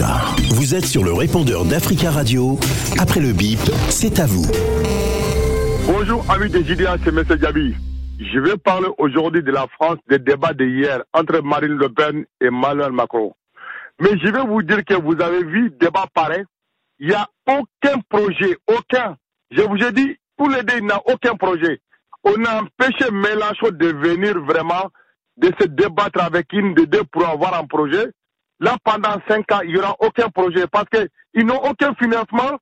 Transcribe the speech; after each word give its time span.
Vous 0.00 0.76
êtes 0.76 0.84
sur 0.84 1.02
le 1.02 1.12
répondeur 1.12 1.64
d'Africa 1.64 2.12
Radio. 2.12 2.56
Après 3.00 3.18
le 3.18 3.32
bip, 3.32 3.58
c'est 3.88 4.20
à 4.20 4.26
vous. 4.26 4.46
Bonjour 5.86 6.24
amis 6.30 6.48
des 6.48 6.62
JDA, 6.62 6.96
c'est 7.02 7.10
M. 7.10 7.24
Diaby. 7.24 7.74
Je 8.20 8.38
vais 8.38 8.56
parler 8.56 8.86
aujourd'hui 8.98 9.42
de 9.42 9.50
la 9.50 9.66
France, 9.66 9.96
des 10.08 10.20
débats 10.20 10.54
d'hier 10.54 11.02
entre 11.12 11.40
Marine 11.40 11.74
Le 11.74 11.88
Pen 11.88 12.24
et 12.40 12.46
Emmanuel 12.46 12.92
Macron. 12.92 13.34
Mais 14.00 14.10
je 14.22 14.30
vais 14.30 14.46
vous 14.46 14.62
dire 14.62 14.84
que 14.84 14.94
vous 14.94 15.20
avez 15.20 15.42
vu 15.42 15.72
débat 15.80 16.06
pareil. 16.14 16.44
Il 17.00 17.08
n'y 17.08 17.14
a 17.14 17.26
aucun 17.48 17.98
projet, 18.08 18.56
aucun. 18.68 19.16
Je 19.50 19.62
vous 19.62 19.78
ai 19.78 19.90
dit, 19.90 20.16
tous 20.38 20.48
les 20.48 20.62
deux, 20.62 20.76
il 20.78 20.84
n'y 20.84 20.92
a 20.92 21.02
aucun 21.06 21.34
projet. 21.34 21.80
On 22.22 22.44
a 22.44 22.62
empêché 22.62 23.10
Mélenchon 23.10 23.70
de 23.72 23.88
venir 23.88 24.38
vraiment, 24.44 24.90
de 25.38 25.50
se 25.60 25.66
débattre 25.66 26.22
avec 26.22 26.52
une 26.52 26.74
des 26.74 26.86
deux 26.86 27.04
pour 27.10 27.26
avoir 27.26 27.58
un 27.58 27.66
projet. 27.66 28.06
Là, 28.60 28.76
pendant 28.82 29.20
cinq 29.28 29.50
ans, 29.52 29.60
il 29.62 29.72
n'y 29.72 29.78
aura 29.78 29.94
aucun 30.00 30.28
projet 30.28 30.66
parce 30.66 30.86
qu'ils 30.88 31.46
n'ont 31.46 31.62
aucun 31.62 31.94
financement, 31.94 32.58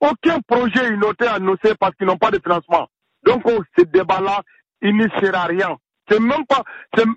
aucun 0.00 0.40
projet 0.46 0.96
n'ont 0.96 1.12
été 1.12 1.26
annoncé 1.26 1.74
parce 1.78 1.94
qu'ils 1.96 2.06
n'ont 2.06 2.16
pas 2.16 2.30
de 2.30 2.40
financement. 2.42 2.88
Donc, 3.24 3.42
oh, 3.44 3.62
ce 3.76 3.84
débat-là, 3.84 4.42
il 4.82 4.96
ne 4.96 5.08
sert 5.20 5.34
à 5.34 5.44
rien. 5.44 5.76
C'est 6.08 6.20
même 6.20 6.44
pas, 6.46 6.62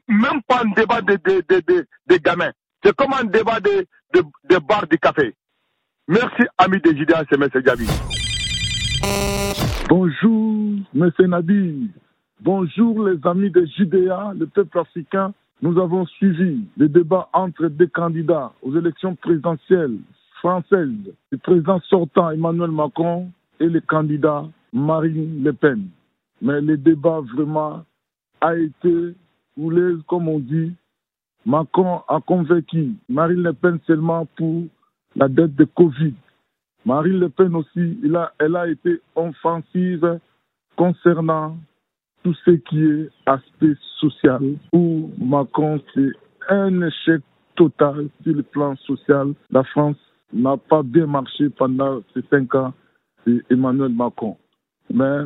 même 0.07 0.41
pas 0.47 0.61
un 0.63 0.69
débat 0.71 1.01
de, 1.01 1.15
de, 1.15 1.43
de, 1.49 1.87
de, 2.07 2.17
gamins. 2.17 2.51
C'est 2.83 2.95
comme 2.95 3.13
un 3.13 3.23
débat 3.23 3.59
de, 3.59 3.85
de, 4.13 4.21
de 4.49 4.57
bar 4.59 4.87
de 4.87 4.95
café. 4.95 5.33
Merci, 6.07 6.43
amis 6.57 6.79
des 6.81 6.95
JDA, 6.95 7.23
c'est 7.29 7.41
M. 7.41 7.49
Gabi. 7.63 7.87
Bonjour, 9.89 10.73
M. 10.95 11.11
Nabi. 11.19 11.89
Bonjour, 12.39 13.07
les 13.07 13.17
amis 13.27 13.49
des 13.49 13.65
JDA, 13.67 14.33
le 14.37 14.45
peuple 14.45 14.79
africain. 14.79 15.33
Nous 15.61 15.79
avons 15.79 16.05
suivi 16.05 16.65
les 16.77 16.89
débats 16.89 17.29
entre 17.33 17.67
des 17.67 17.87
candidats 17.87 18.51
aux 18.61 18.75
élections 18.75 19.15
présidentielles 19.15 19.97
françaises, 20.39 21.13
le 21.31 21.37
président 21.37 21.79
sortant 21.81 22.31
Emmanuel 22.31 22.71
Macron 22.71 23.31
et 23.59 23.67
le 23.67 23.79
candidat 23.81 24.45
Marine 24.73 25.43
Le 25.43 25.53
Pen. 25.53 25.87
Mais 26.41 26.59
le 26.61 26.77
débat 26.77 27.21
vraiment 27.33 27.85
a 28.41 28.55
été 28.55 29.15
comme 30.07 30.27
on 30.27 30.39
dit. 30.39 30.73
Macron 31.45 32.01
a 32.07 32.19
convaincu 32.19 32.93
Marine 33.07 33.43
Le 33.43 33.53
Pen 33.53 33.79
seulement 33.87 34.25
pour 34.35 34.63
la 35.15 35.27
dette 35.27 35.55
de 35.55 35.63
Covid. 35.63 36.13
Marine 36.85 37.19
Le 37.19 37.29
Pen 37.29 37.55
aussi, 37.55 37.97
elle 38.39 38.55
a 38.55 38.67
été 38.67 38.99
offensive 39.15 40.19
concernant 40.75 41.57
tout 42.25 42.33
ce 42.43 42.51
qui 42.51 42.83
est 42.83 43.09
aspect 43.27 43.75
social. 43.99 44.41
Pour 44.71 45.11
Macron, 45.19 45.79
c'est 45.93 46.09
un 46.49 46.81
échec 46.81 47.21
total 47.55 48.09
sur 48.23 48.33
le 48.33 48.41
plan 48.41 48.75
social. 48.77 49.33
La 49.51 49.63
France 49.63 49.97
n'a 50.33 50.57
pas 50.57 50.81
bien 50.81 51.05
marché 51.05 51.49
pendant 51.51 52.01
ces 52.15 52.23
cinq 52.31 52.55
ans. 52.55 52.73
C'est 53.23 53.43
Emmanuel 53.51 53.93
Macron. 53.93 54.37
Mais 54.91 55.19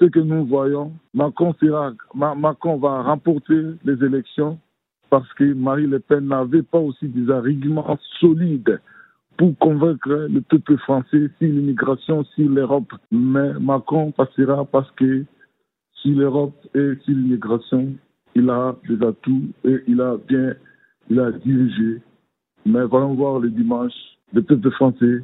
ce 0.00 0.06
que 0.06 0.20
nous 0.20 0.46
voyons, 0.46 0.92
Macron, 1.12 1.54
sera, 1.60 1.92
Macron 2.14 2.78
va 2.78 3.02
remporter 3.02 3.62
les 3.84 4.02
élections 4.02 4.58
parce 5.10 5.30
que 5.34 5.52
Marine 5.52 5.90
Le 5.90 6.00
Pen 6.00 6.28
n'avait 6.28 6.62
pas 6.62 6.78
aussi 6.78 7.08
des 7.08 7.30
arguments 7.30 7.98
solides 8.20 8.80
pour 9.36 9.56
convaincre 9.58 10.26
le 10.30 10.40
peuple 10.40 10.78
français 10.78 11.28
sur 11.38 11.48
l'immigration, 11.48 12.24
sur 12.24 12.48
l'Europe. 12.48 12.90
Mais 13.10 13.52
Macron 13.60 14.12
passera 14.12 14.64
parce 14.64 14.90
que 14.92 15.26
sur 16.02 16.16
l'Europe 16.16 16.56
et 16.74 16.92
sur 17.04 17.14
l'immigration, 17.14 17.94
il 18.34 18.48
a 18.50 18.76
des 18.88 19.04
atouts 19.04 19.48
et 19.64 19.76
il 19.86 20.00
a 20.00 20.16
bien, 20.28 20.54
il 21.10 21.18
a 21.20 21.32
dirigé. 21.32 22.00
Mais 22.66 22.84
voyons 22.84 23.14
voir 23.14 23.40
le 23.40 23.50
dimanche, 23.50 23.92
le 24.32 24.42
peuple 24.42 24.70
français 24.72 25.22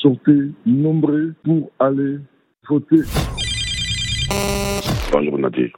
sortir 0.00 0.50
nombreux 0.66 1.34
pour 1.44 1.70
aller 1.78 2.18
voter. 2.68 3.02
Bonjour 5.12 5.38
Nadir, 5.38 5.70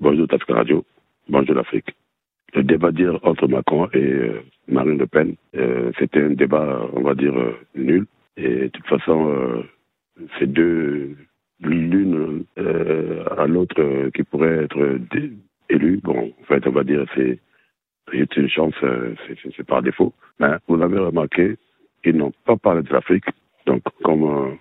bonjour 0.00 0.26
Tafka 0.28 0.54
Radio, 0.54 0.84
bonjour 1.28 1.54
l'Afrique. 1.54 1.94
Le 2.54 2.62
débat 2.62 2.90
dire 2.90 3.18
entre 3.22 3.46
Macron 3.46 3.88
et 3.92 3.98
euh, 3.98 4.42
Marine 4.68 4.98
Le 4.98 5.06
Pen, 5.06 5.34
euh, 5.54 5.92
c'était 5.98 6.22
un 6.22 6.30
débat, 6.30 6.80
on 6.94 7.02
va 7.02 7.14
dire, 7.14 7.36
euh, 7.36 7.52
nul. 7.74 8.06
Et 8.38 8.62
de 8.62 8.68
toute 8.68 8.86
façon, 8.86 9.62
ces 10.38 10.46
deux, 10.46 11.16
l'une 11.60 12.44
à 12.56 13.46
l'autre 13.46 14.10
qui 14.10 14.22
pourrait 14.22 14.64
être 14.64 14.98
élue, 15.68 16.00
bon, 16.02 16.32
en 16.40 16.44
fait, 16.44 16.66
on 16.66 16.72
va 16.72 16.84
dire, 16.84 17.04
c'est 17.14 17.38
une 18.36 18.48
chance, 18.48 18.74
c'est 19.56 19.66
par 19.66 19.82
défaut. 19.82 20.12
Mais 20.40 20.50
vous 20.68 20.80
avez 20.80 20.98
remarqué 20.98 21.56
qu'ils 22.02 22.16
n'ont 22.16 22.32
pas 22.44 22.56
parlé 22.56 22.82
de 22.82 22.92
l'Afrique. 22.92 23.24
Donc, 23.66 23.82
comme 24.02 24.56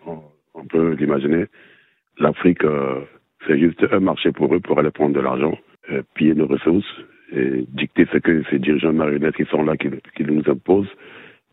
on 0.53 0.65
peut 0.65 0.93
l'imaginer, 0.93 1.45
l'Afrique 2.19 2.63
c'est 3.45 3.59
juste 3.59 3.85
un 3.91 3.99
marché 3.99 4.31
pour 4.31 4.53
eux 4.53 4.59
pour 4.59 4.79
aller 4.79 4.91
prendre 4.91 5.15
de 5.15 5.19
l'argent, 5.19 5.57
euh, 5.91 6.01
piller 6.15 6.33
nos 6.33 6.47
ressources 6.47 6.85
et 7.31 7.65
dicter 7.67 8.07
ce 8.11 8.17
que 8.17 8.43
ces 8.49 8.59
dirigeants 8.59 8.93
marionnettes 8.93 9.35
qui 9.35 9.45
sont 9.45 9.63
là, 9.63 9.77
qui, 9.77 9.89
qui 10.15 10.23
nous 10.23 10.43
imposent, 10.49 10.89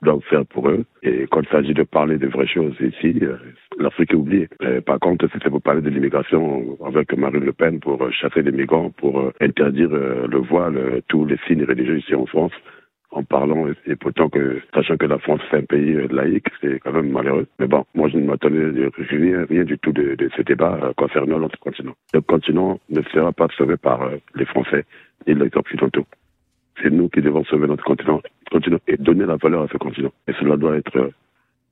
doivent 0.05 0.23
faire 0.31 0.47
pour 0.47 0.69
eux. 0.69 0.85
Et 1.03 1.27
quand 1.31 1.41
il 1.43 1.49
s'agit 1.49 1.75
de 1.75 1.83
parler 1.83 2.19
de 2.19 2.29
vraies 2.29 2.47
choses 2.47 2.77
ici, 2.81 3.19
euh, 3.23 3.37
l'Afrique 3.79 4.13
est 4.13 4.17
oubliée. 4.17 4.49
Euh, 4.63 4.81
par 4.81 4.99
contre, 5.01 5.29
c'était 5.33 5.51
pour 5.51 5.63
parler 5.63 5.83
de 5.83 5.91
l'immigration 5.91 6.79
avec 6.85 7.17
Marine 7.17 7.45
Le 7.45 7.53
Pen, 7.53 7.81
pour 7.81 8.11
chasser 8.13 8.43
les 8.43 8.53
migrants, 8.53 8.91
pour 8.91 9.33
interdire 9.41 9.91
le 9.91 10.39
voile, 10.39 11.03
tous 11.09 11.25
les 11.25 11.39
signes 11.47 11.65
religieux 11.65 11.99
ici 11.99 12.15
en 12.15 12.27
France, 12.27 12.53
en 13.15 13.23
parlant, 13.23 13.67
et 13.87 13.97
pourtant 13.97 14.29
que, 14.29 14.61
sachant 14.75 14.97
que 14.97 15.07
la 15.07 15.19
France 15.19 15.41
c'est 15.51 15.59
un 15.59 15.63
pays 15.63 15.95
euh, 15.95 16.09
laïque, 16.11 16.49
c'est 16.61 16.81
quand 16.81 16.93
même 16.93 17.11
malheureux. 17.11 17.47
Mais 17.59 17.67
bon, 17.67 17.85
moi 17.95 18.09
je 18.09 18.19
ne 18.19 18.27
m'attendais 18.27 18.91
rien, 19.09 19.47
rien 19.49 19.65
du 19.65 19.79
tout 19.79 19.93
de, 19.93 20.17
ce 20.37 20.43
débat 20.43 20.79
euh, 20.83 20.93
concernant 20.97 21.39
l'autre 21.39 21.59
continent. 21.61 21.95
Le 22.13 22.21
continent 22.21 22.81
ne 22.91 23.03
sera 23.03 23.33
pas 23.33 23.49
sauvé 23.57 23.77
par 23.77 24.03
euh, 24.03 24.17
les 24.35 24.45
Français 24.45 24.85
et 25.27 25.35
les 25.35 25.51
Occidentaux. 25.55 26.07
C'est 26.83 26.91
nous 26.91 27.09
qui 27.09 27.23
devons 27.23 27.45
sauver 27.45 27.67
notre 27.67 27.85
continent, 27.85 28.21
et 28.87 28.97
donner 28.97 29.27
la 29.27 29.37
valeur 29.37 29.63
à 29.63 29.69
ce 29.69 29.77
continent. 29.79 30.13
Et 30.29 30.33
cela 30.35 30.57
doit 30.57 30.77
être 30.77 31.11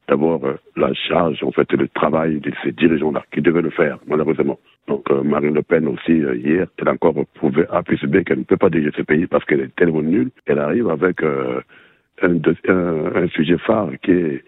d'abord 0.09 0.43
la 0.77 0.93
charge, 0.95 1.43
en 1.43 1.53
fait, 1.53 1.71
le 1.73 1.89
travail 1.89 2.41
de 2.41 2.53
ces 2.63 2.73
dirigeants-là 2.73 3.25
qui 3.33 3.41
devaient 3.41 3.63
le 3.63 3.71
faire, 3.71 3.99
malheureusement. 4.07 4.59
Donc 4.89 5.11
euh, 5.11 5.23
Marine 5.23 5.55
Le 5.55 5.63
Pen 5.63 5.87
aussi, 5.87 6.13
euh, 6.13 6.37
hier, 6.37 6.67
elle 6.79 6.89
a 6.89 6.93
encore 6.93 7.15
prouvé 7.35 7.65
A 7.71 7.83
plus 7.83 8.03
B 8.05 8.25
qu'elle 8.25 8.41
ne 8.41 8.45
peut 8.45 8.57
pas 8.57 8.71
diriger 8.71 8.91
ce 8.97 9.03
pays 9.03 9.27
parce 9.27 9.45
qu'elle 9.45 9.61
est 9.61 9.75
tellement 9.77 10.03
nulle. 10.03 10.31
Elle 10.47 10.59
arrive 10.59 10.89
avec 10.89 11.23
euh, 11.23 11.61
un, 12.23 12.37
un, 12.37 13.29
sujet 13.29 13.59
phare 13.59 13.91
qui 14.03 14.11
est 14.11 14.45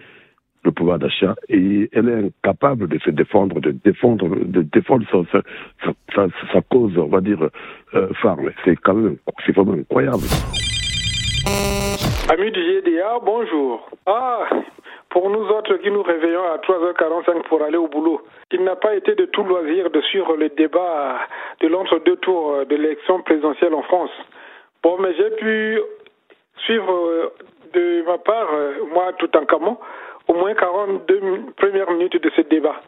le 0.64 0.72
pouvoir 0.72 0.98
d'achat 0.98 1.34
et 1.48 1.88
elle 1.92 2.08
est 2.08 2.26
incapable 2.26 2.88
de 2.88 2.98
se 2.98 3.10
défendre, 3.10 3.60
de 3.60 3.70
défendre, 3.70 4.28
de 4.28 4.62
défendre 4.62 5.06
sa, 5.32 6.60
cause, 6.70 6.97
on 6.98 7.06
va 7.06 7.20
dire, 7.20 7.48
phare. 8.22 8.38
C'est 8.64 8.76
quand 8.76 8.94
même, 8.94 9.16
c'est 9.44 9.54
vraiment 9.54 9.75
incroyable. 9.75 10.25
Amis 12.30 12.50
du 12.50 12.60
GDA, 12.60 13.19
bonjour. 13.25 13.88
Ah, 14.06 14.48
pour 15.10 15.30
nous 15.30 15.47
autres 15.48 15.76
qui 15.76 15.91
nous 15.91 16.02
réveillons 16.02 16.42
à 16.42 16.56
3h45 16.56 17.42
pour 17.48 17.62
aller 17.62 17.76
au 17.76 17.86
boulot, 17.86 18.22
il 18.50 18.64
n'a 18.64 18.76
pas 18.76 18.96
été 18.96 19.14
de 19.14 19.26
tout 19.26 19.44
loisir 19.44 19.91
de 19.91 20.00
suivre 20.00 20.36
le 20.36 20.48
débat 20.48 21.20
de 21.60 21.69
l'entre-deux 21.69 22.16
tours 22.16 22.64
de 22.69 22.75
l'élection 22.75 23.20
présidentielle 23.22 23.75
en 23.75 23.82
France. 23.82 24.10
Bon, 24.82 24.98
mais 24.98 25.14
j'ai 25.14 25.31
pu 25.36 25.81
suivre 26.64 26.92
euh, 26.92 27.32
de 27.72 28.02
ma 28.06 28.19
part, 28.19 28.48
euh, 28.52 28.75
moi 28.92 29.12
tout 29.19 29.34
en 29.36 29.44
camon, 29.44 29.78
au 30.29 30.35
moins 30.35 30.55
42 30.55 31.21
premières 31.57 31.91
minutes 31.91 32.23
de 32.23 32.31
ce 32.37 32.43
débat. 32.43 32.81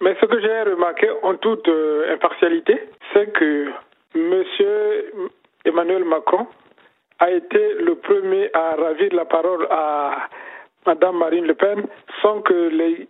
Mais 0.00 0.16
ce 0.20 0.26
que 0.26 0.40
j'ai 0.40 0.62
remarqué 0.62 1.08
en 1.22 1.34
toute 1.34 1.68
euh, 1.68 2.14
impartialité, 2.14 2.80
c'est 3.12 3.32
que 3.32 3.68
M. 4.14 4.44
Emmanuel 5.64 6.04
Macron 6.04 6.46
a 7.18 7.30
été 7.30 7.74
le 7.74 7.96
premier 7.96 8.50
à 8.54 8.76
ravir 8.76 9.12
la 9.12 9.24
parole 9.24 9.66
à 9.70 10.28
Madame 10.86 11.18
Marine 11.18 11.46
Le 11.46 11.54
Pen 11.54 11.84
sans 12.22 12.40
que 12.42 12.68
les 12.68 13.08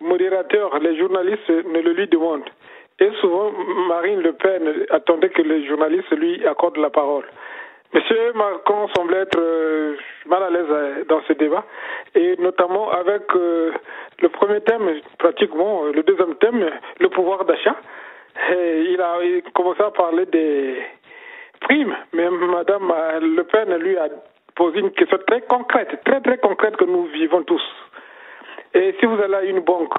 modérateurs, 0.00 0.78
les 0.78 0.96
journalistes 0.96 1.48
ne 1.48 1.80
le 1.80 1.92
lui 1.92 2.06
demandent. 2.06 2.48
Et 3.00 3.10
souvent, 3.20 3.52
Marine 3.88 4.20
Le 4.20 4.32
Pen 4.32 4.86
attendait 4.90 5.30
que 5.30 5.42
les 5.42 5.66
journalistes 5.66 6.10
lui 6.10 6.44
accordent 6.46 6.78
la 6.78 6.90
parole. 6.90 7.24
Monsieur 7.92 8.32
Macron 8.34 8.86
semble 8.94 9.14
être 9.14 9.38
euh, 9.38 9.96
mal 10.26 10.42
à 10.42 10.50
l'aise 10.50 10.66
euh, 10.68 11.04
dans 11.08 11.22
ce 11.22 11.32
débat, 11.32 11.64
et 12.14 12.36
notamment 12.38 12.90
avec 12.90 13.22
euh, 13.34 13.72
le 14.20 14.28
premier 14.28 14.60
thème, 14.60 15.00
pratiquement 15.18 15.84
le 15.84 16.02
deuxième 16.02 16.34
thème, 16.36 16.70
le 17.00 17.08
pouvoir 17.08 17.44
d'achat. 17.44 17.76
Il 18.50 19.00
a 19.00 19.18
commencé 19.52 19.82
à 19.82 19.90
parler 19.90 20.26
des 20.26 20.76
primes, 21.60 21.96
mais 22.12 22.28
Madame 22.30 22.92
Le 23.20 23.42
Pen 23.42 23.74
lui 23.78 23.96
a 23.96 24.08
poser 24.54 24.80
une 24.80 24.90
question 24.90 25.18
très 25.26 25.40
concrète, 25.42 26.00
très 26.04 26.20
très 26.20 26.38
concrète 26.38 26.76
que 26.76 26.84
nous 26.84 27.06
vivons 27.06 27.42
tous. 27.42 27.62
Et 28.74 28.94
si 29.00 29.06
vous 29.06 29.20
allez 29.20 29.34
à 29.34 29.42
une 29.42 29.60
banque, 29.60 29.94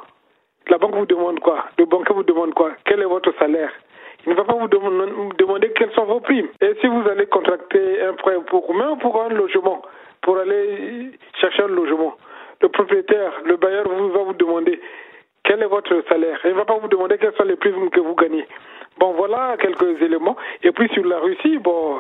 la 0.70 0.78
banque 0.78 0.96
vous 0.96 1.06
demande 1.06 1.40
quoi? 1.40 1.66
Le 1.78 1.86
banquier 1.86 2.14
vous 2.14 2.24
demande 2.24 2.54
quoi? 2.54 2.72
Quel 2.86 3.02
est 3.02 3.06
votre 3.06 3.34
salaire? 3.40 3.72
Il 4.26 4.32
ne 4.32 4.36
va 4.36 4.44
pas 4.44 4.54
vous 4.54 4.68
demander 4.68 5.72
quelles 5.74 5.92
sont 5.94 6.06
vos 6.06 6.20
primes. 6.20 6.50
Et 6.62 6.76
si 6.82 6.88
vous 6.88 7.04
allez 7.10 7.26
contracter 7.28 8.02
un 8.02 8.14
prêt 8.14 8.36
pour 8.48 8.74
même 8.74 8.98
pour 9.00 9.22
un 9.22 9.30
logement, 9.30 9.82
pour 10.22 10.38
aller 10.38 11.12
chercher 11.40 11.64
un 11.64 11.68
logement, 11.68 12.16
le 12.62 12.70
propriétaire, 12.70 13.32
le 13.46 13.56
bailleur 13.56 13.88
va 13.88 14.24
vous 14.24 14.34
demander 14.34 14.80
quel 15.44 15.64
est 15.64 15.68
votre 15.68 16.04
salaire. 16.10 16.40
Il 16.44 16.52
ne 16.52 16.56
va 16.56 16.66
pas 16.66 16.78
vous 16.78 16.90
demander 16.90 17.18
quelles 17.18 17.34
sont 17.36 17.44
les 17.44 17.56
primes 17.56 17.90
que 17.90 18.00
vous 18.02 18.16
gagnez. 18.16 18.46
Bon, 19.00 19.14
voilà 19.14 19.56
quelques 19.58 20.02
éléments. 20.02 20.36
Et 20.64 20.72
puis 20.72 20.90
sur 20.90 21.06
la 21.06 21.20
Russie, 21.20 21.58
bon, 21.58 22.00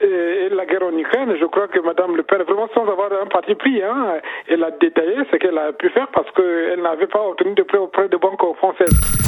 et 0.00 0.48
la 0.50 0.66
guerre 0.66 0.82
en 0.82 0.96
Ukraine, 0.96 1.36
je 1.40 1.44
crois 1.46 1.68
que 1.68 1.78
Mme 1.80 2.16
Le 2.16 2.22
Pen, 2.24 2.42
vraiment 2.42 2.68
sans 2.74 2.88
avoir 2.88 3.10
un 3.12 3.26
parti 3.26 3.54
pris, 3.54 3.82
hein, 3.82 4.20
elle 4.48 4.64
a 4.64 4.70
détaillé 4.72 5.16
ce 5.30 5.36
qu'elle 5.36 5.58
a 5.58 5.72
pu 5.72 5.88
faire 5.90 6.08
parce 6.08 6.30
qu'elle 6.32 6.82
n'avait 6.82 7.06
pas 7.06 7.22
obtenu 7.22 7.54
de 7.54 7.62
prêt 7.62 7.78
auprès 7.78 8.08
de 8.08 8.16
banques 8.16 8.56
françaises. 8.56 9.27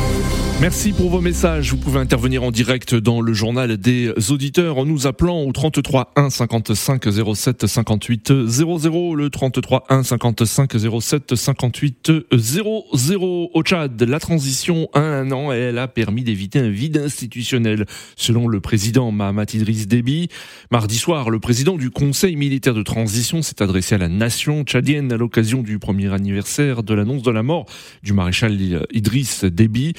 Merci 0.61 0.91
pour 0.91 1.09
vos 1.09 1.21
messages. 1.21 1.71
Vous 1.71 1.77
pouvez 1.77 1.99
intervenir 1.99 2.43
en 2.43 2.51
direct 2.51 2.93
dans 2.93 3.19
le 3.19 3.33
journal 3.33 3.77
des 3.77 4.13
auditeurs 4.29 4.77
en 4.77 4.85
nous 4.85 5.07
appelant 5.07 5.41
au 5.41 5.51
33 5.51 6.11
1 6.15 6.29
55 6.29 7.03
07 7.33 7.65
58 7.65 8.45
00. 8.45 9.15
Le 9.15 9.31
33 9.31 9.85
1 9.89 10.03
55 10.03 10.73
07 11.01 11.35
58 11.35 12.11
00. 12.31 13.49
Au 13.55 13.63
Tchad, 13.63 14.03
la 14.03 14.19
transition 14.19 14.87
a 14.93 14.99
un 14.99 15.31
an 15.31 15.51
et 15.51 15.57
elle 15.57 15.79
a 15.79 15.87
permis 15.87 16.23
d'éviter 16.23 16.59
un 16.59 16.69
vide 16.69 16.97
institutionnel, 16.97 17.87
selon 18.15 18.47
le 18.47 18.59
président 18.61 19.11
Mahamat 19.11 19.55
Idriss 19.55 19.87
Déby. 19.87 20.29
Mardi 20.69 20.99
soir, 20.99 21.31
le 21.31 21.39
président 21.39 21.75
du 21.75 21.89
Conseil 21.89 22.35
militaire 22.35 22.75
de 22.75 22.83
transition 22.83 23.41
s'est 23.41 23.63
adressé 23.63 23.95
à 23.95 23.97
la 23.97 24.09
nation 24.09 24.61
tchadienne 24.61 25.11
à 25.11 25.17
l'occasion 25.17 25.63
du 25.63 25.79
premier 25.79 26.13
anniversaire 26.13 26.83
de 26.83 26.93
l'annonce 26.93 27.23
de 27.23 27.31
la 27.31 27.41
mort 27.41 27.65
du 28.03 28.13
maréchal 28.13 28.55
Idriss 28.91 29.43
Déby 29.43 29.95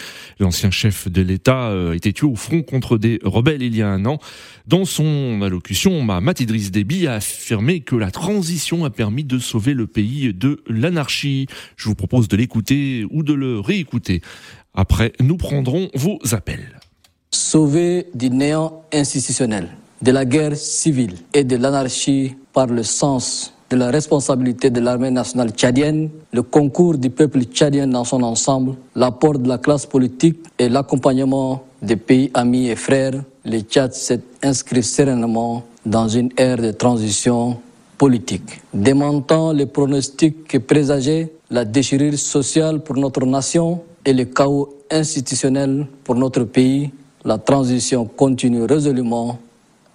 l'ancien 0.52 0.70
chef 0.70 1.08
de 1.08 1.22
l'État, 1.22 1.68
a 1.68 1.70
euh, 1.70 1.94
été 1.94 2.12
tué 2.12 2.26
au 2.26 2.34
front 2.34 2.60
contre 2.60 2.98
des 2.98 3.18
rebelles 3.24 3.62
il 3.62 3.74
y 3.74 3.80
a 3.80 3.88
un 3.88 4.04
an. 4.04 4.18
Dans 4.66 4.84
son 4.84 5.40
allocution, 5.40 6.02
Mahamat 6.02 6.34
Idriss 6.40 6.70
Déby 6.70 7.06
a 7.06 7.14
affirmé 7.14 7.80
que 7.80 7.96
la 7.96 8.10
transition 8.10 8.84
a 8.84 8.90
permis 8.90 9.24
de 9.24 9.38
sauver 9.38 9.72
le 9.72 9.86
pays 9.86 10.34
de 10.34 10.62
l'anarchie. 10.66 11.46
Je 11.76 11.88
vous 11.88 11.94
propose 11.94 12.28
de 12.28 12.36
l'écouter 12.36 13.06
ou 13.10 13.22
de 13.22 13.32
le 13.32 13.60
réécouter. 13.60 14.20
Après, 14.74 15.14
nous 15.20 15.38
prendrons 15.38 15.88
vos 15.94 16.18
appels. 16.32 16.78
Sauver 17.30 18.08
du 18.14 18.28
néant 18.28 18.84
institutionnel, 18.92 19.70
de 20.02 20.10
la 20.10 20.26
guerre 20.26 20.54
civile 20.54 21.14
et 21.32 21.44
de 21.44 21.56
l'anarchie 21.56 22.34
par 22.52 22.66
le 22.66 22.82
sens 22.82 23.54
de 23.72 23.76
la 23.78 23.90
responsabilité 23.90 24.68
de 24.68 24.80
l'armée 24.80 25.10
nationale 25.10 25.50
tchadienne, 25.50 26.10
le 26.30 26.42
concours 26.42 26.98
du 26.98 27.08
peuple 27.08 27.44
tchadien 27.44 27.86
dans 27.86 28.04
son 28.04 28.22
ensemble, 28.22 28.74
l'apport 28.94 29.38
de 29.38 29.48
la 29.48 29.56
classe 29.56 29.86
politique 29.86 30.40
et 30.58 30.68
l'accompagnement 30.68 31.62
des 31.80 31.96
pays 31.96 32.30
amis 32.34 32.68
et 32.68 32.76
frères, 32.76 33.14
le 33.46 33.60
Tchad 33.60 33.94
s'est 33.94 34.20
inscrit 34.42 34.82
sereinement 34.82 35.64
dans 35.86 36.06
une 36.06 36.28
ère 36.36 36.58
de 36.58 36.70
transition 36.70 37.56
politique. 37.96 38.60
Démentant 38.74 39.52
les 39.52 39.64
pronostics 39.64 40.46
qui 40.46 40.58
présageaient 40.58 41.32
la 41.50 41.64
déchirure 41.64 42.18
sociale 42.18 42.80
pour 42.80 42.96
notre 42.96 43.24
nation 43.24 43.80
et 44.04 44.12
le 44.12 44.26
chaos 44.26 44.68
institutionnel 44.90 45.86
pour 46.04 46.16
notre 46.16 46.44
pays, 46.44 46.90
la 47.24 47.38
transition 47.38 48.04
continue 48.04 48.64
résolument 48.64 49.38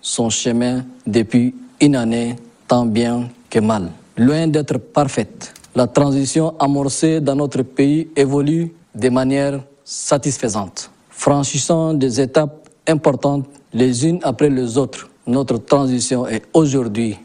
son 0.01 0.31
chemin 0.31 0.83
depuis 1.06 1.53
une 1.79 1.95
année, 1.95 2.38
tant 2.68 2.88
bien 2.88 3.29
que 3.50 3.60
mal. 3.60 3.92
Loin 4.18 4.48
d'être 4.48 4.78
parfaite, 4.78 5.54
la 5.76 5.88
transition 5.88 6.56
amorcée 6.60 7.22
dans 7.22 7.36
notre 7.36 7.62
pays 7.62 8.08
évolue 8.16 8.74
de 8.96 9.10
manière 9.10 9.64
satisfaisante. 9.84 10.90
Franchissant 11.10 11.94
des 11.94 12.20
étapes 12.20 12.68
importantes 12.88 13.46
les 13.74 14.06
unes 14.08 14.20
après 14.24 14.50
les 14.50 14.78
autres, 14.78 15.10
notre 15.28 15.58
transition 15.58 16.28
est 16.28 16.44
aujourd'hui 16.54 17.18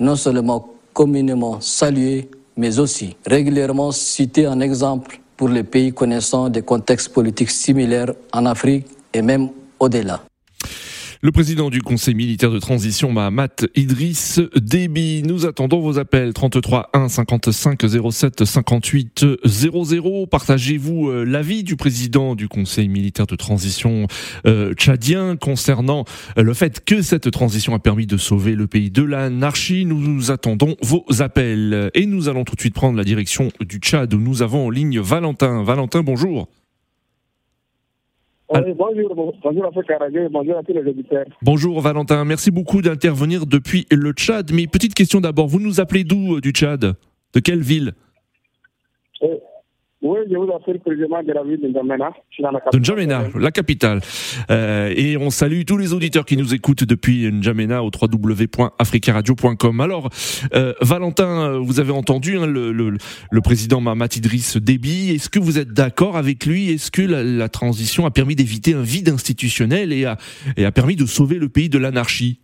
non 0.00 0.16
seulement 0.16 0.68
communément 0.92 1.60
saluée, 1.60 2.30
mais 2.56 2.78
aussi 2.78 3.16
régulièrement 3.26 3.92
citée 3.92 4.46
en 4.48 4.60
exemple 4.60 5.20
pour 5.36 5.48
les 5.48 5.62
pays 5.62 5.92
connaissant 5.92 6.48
des 6.48 6.62
contextes 6.62 7.10
politiques 7.12 7.50
similaires 7.50 8.12
en 8.32 8.46
Afrique 8.46 8.86
et 9.12 9.22
même 9.22 9.50
au-delà. 9.78 10.20
Le 11.24 11.32
président 11.32 11.70
du 11.70 11.80
Conseil 11.80 12.14
militaire 12.14 12.50
de 12.50 12.58
transition, 12.58 13.10
Mahamat 13.10 13.64
Idriss 13.76 14.42
Déby. 14.56 15.22
Nous 15.24 15.46
attendons 15.46 15.80
vos 15.80 15.98
appels 15.98 16.34
33 16.34 16.90
1 16.92 17.08
55 17.08 17.80
07 18.10 18.44
58 18.44 19.24
00. 19.42 20.26
Partagez-vous 20.26 21.08
euh, 21.08 21.24
l'avis 21.24 21.64
du 21.64 21.76
président 21.76 22.34
du 22.34 22.46
Conseil 22.46 22.88
militaire 22.88 23.26
de 23.26 23.36
transition 23.36 24.06
euh, 24.46 24.74
tchadien 24.74 25.36
concernant 25.36 26.04
euh, 26.36 26.42
le 26.42 26.52
fait 26.52 26.84
que 26.84 27.00
cette 27.00 27.30
transition 27.30 27.74
a 27.74 27.78
permis 27.78 28.06
de 28.06 28.18
sauver 28.18 28.54
le 28.54 28.66
pays 28.66 28.90
de 28.90 29.02
l'anarchie. 29.02 29.86
Nous, 29.86 30.00
nous 30.00 30.30
attendons 30.30 30.76
vos 30.82 31.06
appels 31.20 31.90
et 31.94 32.04
nous 32.04 32.28
allons 32.28 32.44
tout 32.44 32.54
de 32.54 32.60
suite 32.60 32.74
prendre 32.74 32.98
la 32.98 33.04
direction 33.04 33.48
du 33.60 33.78
Tchad 33.78 34.12
où 34.12 34.18
nous 34.18 34.42
avons 34.42 34.66
en 34.66 34.70
ligne 34.70 35.00
Valentin. 35.00 35.62
Valentin, 35.62 36.02
bonjour 36.02 36.48
bonjour, 38.48 39.14
bonjour 39.42 39.72
Radio 39.98 40.28
bonjour 40.30 40.58
à 40.58 40.62
tous 40.62 40.72
les 40.72 40.88
auditeurs. 40.88 41.26
Bonjour 41.42 41.80
Valentin, 41.80 42.24
merci 42.24 42.50
beaucoup 42.50 42.82
d'intervenir 42.82 43.46
depuis 43.46 43.86
le 43.90 44.12
Tchad. 44.12 44.52
Mais 44.52 44.66
petite 44.66 44.94
question 44.94 45.20
d'abord, 45.20 45.46
vous 45.46 45.60
nous 45.60 45.80
appelez 45.80 46.04
d'où 46.04 46.36
euh, 46.36 46.40
du 46.40 46.50
Tchad? 46.50 46.94
De 47.34 47.40
quelle 47.40 47.62
ville? 47.62 47.94
Oui, 50.04 50.18
je 50.30 50.36
vous 50.36 50.52
appelle 50.52 50.80
précisément 50.80 51.22
de 51.22 51.32
la 51.32 51.42
ville 51.42 51.62
de 51.62 51.68
N'Djamena. 51.68 52.10
De 52.72 52.78
N'Djamena, 52.78 53.24
la 53.40 53.50
capitale. 53.50 54.00
Euh, 54.50 54.92
et 54.94 55.16
on 55.16 55.30
salue 55.30 55.62
tous 55.66 55.78
les 55.78 55.94
auditeurs 55.94 56.26
qui 56.26 56.36
nous 56.36 56.52
écoutent 56.52 56.84
depuis 56.84 57.32
N'Djamena 57.32 57.82
au 57.82 57.90
www.africaradio.com. 57.90 59.80
Alors, 59.80 60.10
euh, 60.54 60.74
Valentin, 60.82 61.58
vous 61.58 61.80
avez 61.80 61.92
entendu 61.92 62.36
hein, 62.36 62.46
le, 62.46 62.70
le, 62.70 62.98
le, 63.30 63.40
président 63.40 63.80
Mahamat 63.80 64.08
Idriss 64.16 64.58
Déby. 64.58 65.14
Est-ce 65.14 65.30
que 65.30 65.38
vous 65.38 65.58
êtes 65.58 65.72
d'accord 65.72 66.18
avec 66.18 66.44
lui? 66.44 66.70
Est-ce 66.70 66.90
que 66.90 67.00
la, 67.00 67.24
la, 67.24 67.48
transition 67.48 68.04
a 68.04 68.10
permis 68.10 68.36
d'éviter 68.36 68.74
un 68.74 68.82
vide 68.82 69.08
institutionnel 69.08 69.90
et 69.90 70.04
a, 70.04 70.18
et 70.58 70.66
a 70.66 70.72
permis 70.72 70.96
de 70.96 71.06
sauver 71.06 71.38
le 71.38 71.48
pays 71.48 71.70
de 71.70 71.78
l'anarchie? 71.78 72.40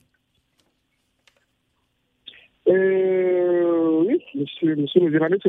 Euh, 2.69 3.30
monsieur, 4.41 4.77
monsieur 4.77 5.01
le 5.01 5.13
journaliste, 5.13 5.49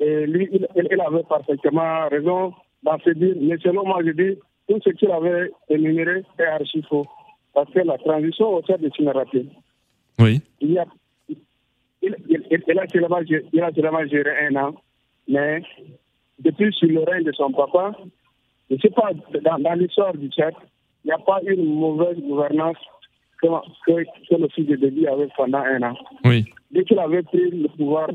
et 0.00 0.26
lui, 0.26 0.48
il, 0.52 0.66
il, 0.74 1.00
avait 1.00 1.22
parfaitement 1.22 2.08
raison 2.08 2.52
dans 2.82 2.98
ce 3.04 3.10
dire. 3.10 3.34
Mais 3.40 3.58
selon 3.58 3.86
moi, 3.86 4.00
je 4.04 4.10
dis, 4.12 4.38
tout 4.68 4.80
ce 4.82 4.90
qu'il 4.90 5.10
avait 5.10 5.50
énuméré 5.68 6.22
est 6.38 6.44
archi 6.44 6.82
faux. 6.82 7.06
Parce 7.54 7.70
que 7.70 7.80
la 7.80 7.98
transition 7.98 8.54
au 8.54 8.62
sein 8.62 8.78
de 8.78 8.90
Sinaraté, 8.96 9.46
oui. 10.18 10.40
il, 10.60 10.78
a, 10.78 10.86
il, 11.28 11.36
il, 12.02 12.78
a 12.78 12.88
seulement, 12.88 13.20
il 13.52 13.62
a 13.62 13.70
seulement 13.72 14.06
géré 14.06 14.46
un 14.46 14.56
an, 14.56 14.74
mais 15.28 15.62
depuis 16.38 16.72
sur 16.72 16.88
le 16.88 17.00
règne 17.00 17.24
de 17.24 17.32
son 17.32 17.52
papa, 17.52 17.92
je 18.70 18.76
ne 18.76 18.80
sais 18.80 18.90
pas, 18.90 19.10
dans, 19.44 19.58
dans 19.58 19.74
l'histoire 19.74 20.16
du 20.16 20.28
Tchad, 20.28 20.54
il 21.04 21.08
n'y 21.08 21.12
a 21.12 21.18
pas 21.18 21.40
une 21.46 21.74
mauvaise 21.74 22.18
gouvernance 22.18 22.78
que 23.42 24.34
le 24.36 24.48
fils 24.48 24.66
de 24.66 24.76
Déby 24.76 25.06
avait 25.06 25.28
pendant 25.36 25.58
un 25.58 25.82
an. 25.82 25.96
Oui. 26.24 26.44
Dès 26.70 26.84
qu'il 26.84 26.98
avait 26.98 27.22
pris 27.22 27.50
le 27.50 27.68
pouvoir, 27.68 28.08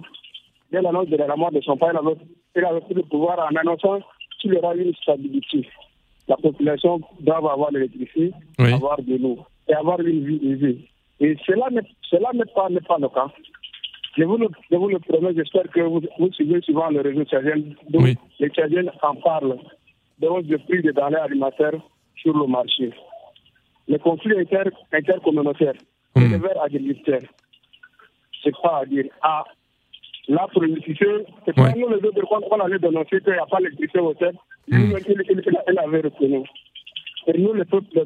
dès 0.72 0.82
l'annonce 0.82 1.10
de 1.10 1.18
la 1.18 1.36
mort 1.36 1.52
de 1.52 1.62
son 1.62 1.78
père, 1.78 1.92
il 1.94 1.98
avait, 2.08 2.18
il 2.56 2.66
avait 2.66 2.82
pris 2.82 2.94
le 2.96 3.04
pouvoir 3.04 3.40
en 3.40 3.56
annonçant 3.56 4.00
qu'il 4.40 4.54
y 4.54 4.58
aura 4.58 4.76
une 4.76 4.94
stabilité. 4.96 5.68
La 6.28 6.36
population 6.38 7.00
doit 7.22 7.38
avoir 7.38 7.72
l'électricité, 7.72 8.32
Oui. 8.60 8.74
avoir 8.74 9.02
de 9.02 9.16
l'eau 9.18 9.40
et 9.70 9.74
avoir 9.74 10.00
une 10.02 10.26
vie 10.26 10.52
aisée. 10.52 10.78
Et 11.20 11.36
cela 11.46 11.68
n'est 11.72 11.82
pas, 12.54 12.68
pas 12.88 12.98
le 13.00 13.10
cas. 13.10 13.28
Je 14.18 14.24
vous 14.24 14.38
le, 14.38 14.48
je 14.72 14.76
vous 14.78 14.88
le 14.88 15.00
promets, 15.00 15.34
j'espère 15.36 15.70
que 15.72 15.82
vous, 15.82 16.02
vous 16.18 16.32
suivez 16.34 16.60
souvent 16.62 16.90
le 16.90 17.02
réseau 17.02 17.24
tchadien. 17.24 17.56
Donc, 17.90 18.02
Oui. 18.04 18.16
Les 18.40 18.50
Tchadiens 18.50 18.86
en 19.04 19.16
parlent 19.16 19.58
de 20.20 20.28
hausse 20.28 20.46
de 20.46 20.58
prix 20.58 20.82
des 20.82 20.92
denrées 20.92 21.16
alimentaires 21.18 21.80
sur 22.16 22.36
le 22.36 22.48
marché. 22.48 22.92
Les 23.88 24.00
conflits 24.00 24.38
inter, 24.40 24.70
intercommunautaires, 24.92 25.74
les 26.16 26.26
éleveurs 26.26 26.62
agriculteurs, 26.64 27.22
c'est 28.44 28.56
pas 28.62 28.80
à 28.82 28.86
dire. 28.86 29.06
Ah, 29.22 29.44
là, 30.28 30.48
pour 30.52 30.64
l'électricité, 30.64 31.06
c'est 31.46 31.56
pas 31.56 31.64
Ouais. 31.64 31.74
nous 31.78 31.88
les 31.90 31.96
autres, 32.06 32.22
quand 32.30 32.42
on 32.52 32.60
allait 32.60 32.80
dénoncer 32.80 33.22
qu'il 33.22 33.34
n'y 33.34 33.40
a 33.40 33.46
pas 33.46 33.58
d'électricité 33.60 34.00
au 34.00 34.14
il, 34.68 34.76
il, 35.08 35.44
il 35.70 35.80
avait 35.80 36.02
reconnu. 36.02 36.44
Et 37.28 37.38
nous, 37.38 37.54
les 37.54 37.66
peuples, 37.66 38.06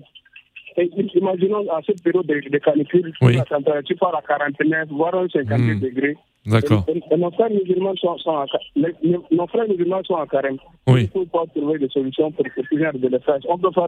et 0.77 0.89
imaginons 1.15 1.67
à 1.71 1.81
cette 1.85 2.01
période 2.03 2.25
de, 2.27 2.49
de 2.49 2.57
canicule, 2.59 3.13
Oui. 3.21 3.35
la 3.35 3.43
température 3.45 3.97
part 3.97 4.15
à 4.15 4.21
49, 4.21 4.87
voire 4.89 5.15
à 5.15 5.27
58 5.27 5.75
Hmm. 5.75 5.79
degrés. 5.79 6.17
D'accord. 6.45 6.85
Nos 7.15 7.31
frères 7.31 7.51
musulmans 7.51 7.93
sont, 7.97 8.17
sont 8.17 8.31
en, 8.31 8.45
les- 8.75 8.95
les- 9.03 9.19
nos 9.31 9.45
frères 9.47 9.67
musulmans 9.67 10.01
sont 10.03 10.15
en 10.15 10.25
carême. 10.25 10.57
Oui. 10.87 11.03
Il 11.03 11.09
faut 11.09 11.25
pas 11.25 11.43
trouver 11.55 11.77
des 11.77 11.89
solutions 11.89 12.31
pour 12.31 12.45
ce 12.55 12.77
genre 12.77 12.93
de 12.93 13.07
défaillance. 13.07 13.43
On 13.47 13.59
peut 13.59 13.69
faire 13.71 13.87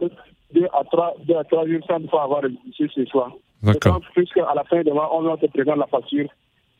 deux 0.54 0.66
à 0.72 0.84
trois, 0.84 1.14
deux 1.26 1.34
à 1.36 1.42
trois 1.44 1.66
jours 1.66 1.80
sans 1.88 2.00
pouvoir 2.00 2.24
avoir 2.24 2.42
l'électricité 2.42 2.88
ce 2.94 3.04
soir. 3.06 3.32
D'accord. 3.62 3.94
D'autant 3.94 4.06
plus 4.14 4.26
qu'à 4.32 4.52
la 4.54 4.62
fin 4.64 4.82
de 4.82 4.90
mois, 4.92 5.10
on 5.16 5.22
va 5.22 5.36
te 5.36 5.46
présenter 5.46 5.78
la 5.78 5.86
facture 5.88 6.28